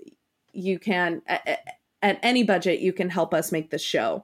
[0.52, 1.60] you can at,
[2.02, 4.24] at any budget you can help us make this show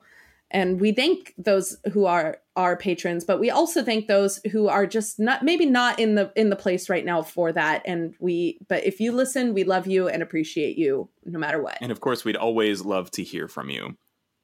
[0.51, 4.85] and we thank those who are our patrons but we also thank those who are
[4.85, 8.59] just not maybe not in the in the place right now for that and we
[8.67, 12.01] but if you listen we love you and appreciate you no matter what And of
[12.01, 13.95] course, we'd always love to hear from you.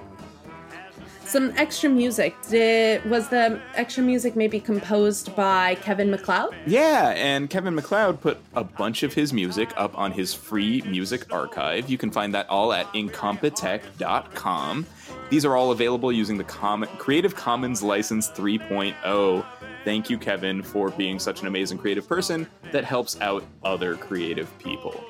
[1.31, 7.49] Some extra music did was the extra music maybe composed by kevin macleod Yeah, and
[7.49, 11.89] Kevin MacLeod put a bunch of his music up on his free music archive.
[11.89, 14.87] You can find that all at incompetech.com.
[15.29, 19.47] These are all available using the Com- Creative Commons License 3.0.
[19.85, 24.51] Thank you, Kevin, for being such an amazing creative person that helps out other creative
[24.59, 25.01] people.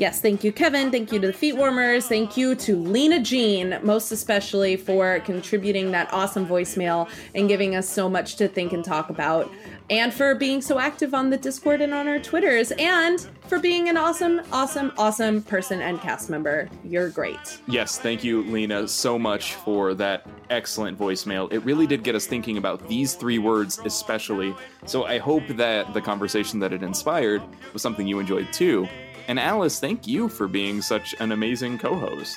[0.00, 0.90] Yes, thank you, Kevin.
[0.90, 2.04] Thank you to the Feetwarmers.
[2.04, 7.86] Thank you to Lena Jean, most especially for contributing that awesome voicemail and giving us
[7.86, 9.52] so much to think and talk about,
[9.90, 13.90] and for being so active on the Discord and on our Twitters, and for being
[13.90, 16.70] an awesome, awesome, awesome person and cast member.
[16.82, 17.60] You're great.
[17.68, 21.52] Yes, thank you, Lena, so much for that excellent voicemail.
[21.52, 24.54] It really did get us thinking about these three words, especially.
[24.86, 27.42] So I hope that the conversation that it inspired
[27.74, 28.88] was something you enjoyed too.
[29.30, 32.36] And Alice, thank you for being such an amazing co host.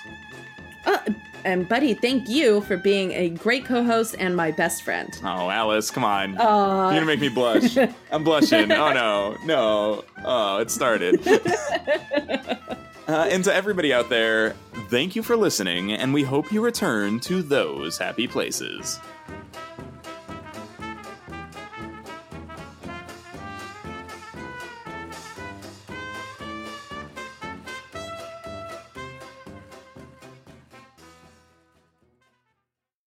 [0.86, 1.00] Uh,
[1.44, 5.10] and Buddy, thank you for being a great co-host and my best friend.
[5.24, 6.38] Oh, Alice, come on.
[6.38, 6.92] Aw.
[6.92, 7.78] You're gonna make me blush.
[8.12, 8.72] I'm blushing.
[8.72, 10.06] Oh no, no.
[10.24, 11.20] Oh, it started.
[13.06, 14.56] Uh, and to everybody out there,
[14.90, 18.98] thank you for listening, and we hope you return to those happy places.